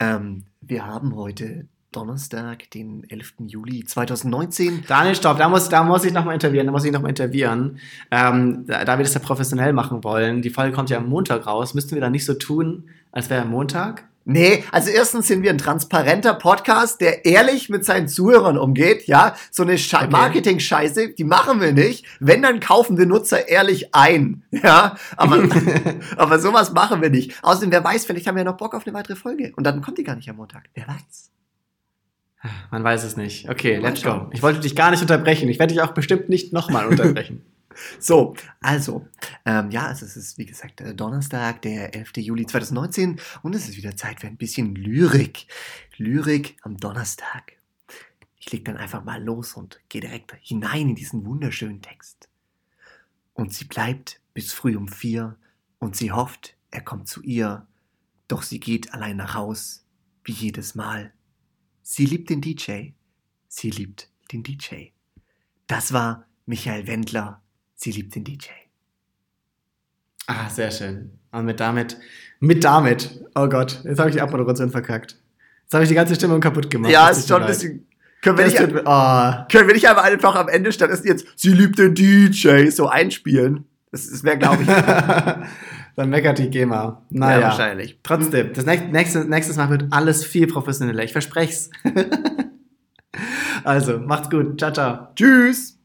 [0.00, 3.34] Ähm, wir haben heute Donnerstag, den 11.
[3.46, 4.84] Juli 2019.
[4.88, 7.78] Daniel, stopp, da muss, da muss ich nochmal intervieren, da muss ich nochmal intervieren.
[8.10, 11.46] Ähm, da, da wir das ja professionell machen wollen, die Folge kommt ja am Montag
[11.46, 14.08] raus, müssten wir da nicht so tun, als wäre Montag?
[14.24, 19.34] Nee, also erstens sind wir ein transparenter Podcast, der ehrlich mit seinen Zuhörern umgeht, ja.
[19.50, 20.08] So eine Okay.
[20.10, 22.06] Marketing-Scheiße, die machen wir nicht.
[22.20, 24.96] Wenn, dann kaufen wir Nutzer ehrlich ein, ja.
[25.16, 25.42] Aber,
[26.16, 27.34] aber sowas machen wir nicht.
[27.42, 29.52] Außerdem, wer weiß, vielleicht haben wir ja noch Bock auf eine weitere Folge.
[29.56, 30.64] Und dann kommt die gar nicht am Montag.
[30.74, 31.30] Wer weiß.
[32.70, 33.48] Man weiß es nicht.
[33.48, 34.28] Okay, let's go.
[34.32, 35.48] Ich wollte dich gar nicht unterbrechen.
[35.48, 37.44] Ich werde dich auch bestimmt nicht nochmal unterbrechen.
[37.98, 39.06] So, also,
[39.44, 42.12] ähm, ja, also es ist wie gesagt äh, Donnerstag, der 11.
[42.16, 45.46] Juli 2019 und es ist wieder Zeit für ein bisschen Lyrik.
[45.96, 47.52] Lyrik am Donnerstag.
[48.38, 52.28] Ich leg dann einfach mal los und gehe direkt hinein in diesen wunderschönen Text.
[53.34, 55.36] Und sie bleibt bis früh um vier
[55.78, 57.66] und sie hofft, er kommt zu ihr,
[58.28, 59.84] doch sie geht allein nach Haus,
[60.24, 61.12] wie jedes Mal.
[61.82, 62.90] Sie liebt den DJ,
[63.48, 64.90] sie liebt den DJ.
[65.66, 67.41] Das war Michael Wendler.
[67.82, 68.46] Sie liebt den DJ.
[70.28, 71.18] Ah, sehr schön.
[71.32, 71.96] Und mit damit,
[72.38, 75.16] mit damit, oh Gott, jetzt habe ich die Abmoderation verkackt.
[75.64, 76.92] Jetzt habe ich die ganze Stimmung kaputt gemacht.
[76.92, 77.88] Ja, ist schon ein bisschen.
[78.22, 79.32] Können wir, nicht, oh.
[79.50, 83.64] können wir nicht aber einfach am Ende stattdessen jetzt Sie liebt den DJ so einspielen?
[83.90, 84.68] Das, das wäre, glaube ich,
[85.96, 86.84] Dann meckert die GEMA.
[86.84, 87.98] ja, Naja, wahrscheinlich.
[88.04, 91.02] trotzdem, das nächste, nächste, nächstes Mal wird alles viel professioneller.
[91.02, 91.70] Ich verspreche es.
[93.64, 94.60] also, macht's gut.
[94.60, 95.08] Ciao, ciao.
[95.16, 95.81] Tschüss!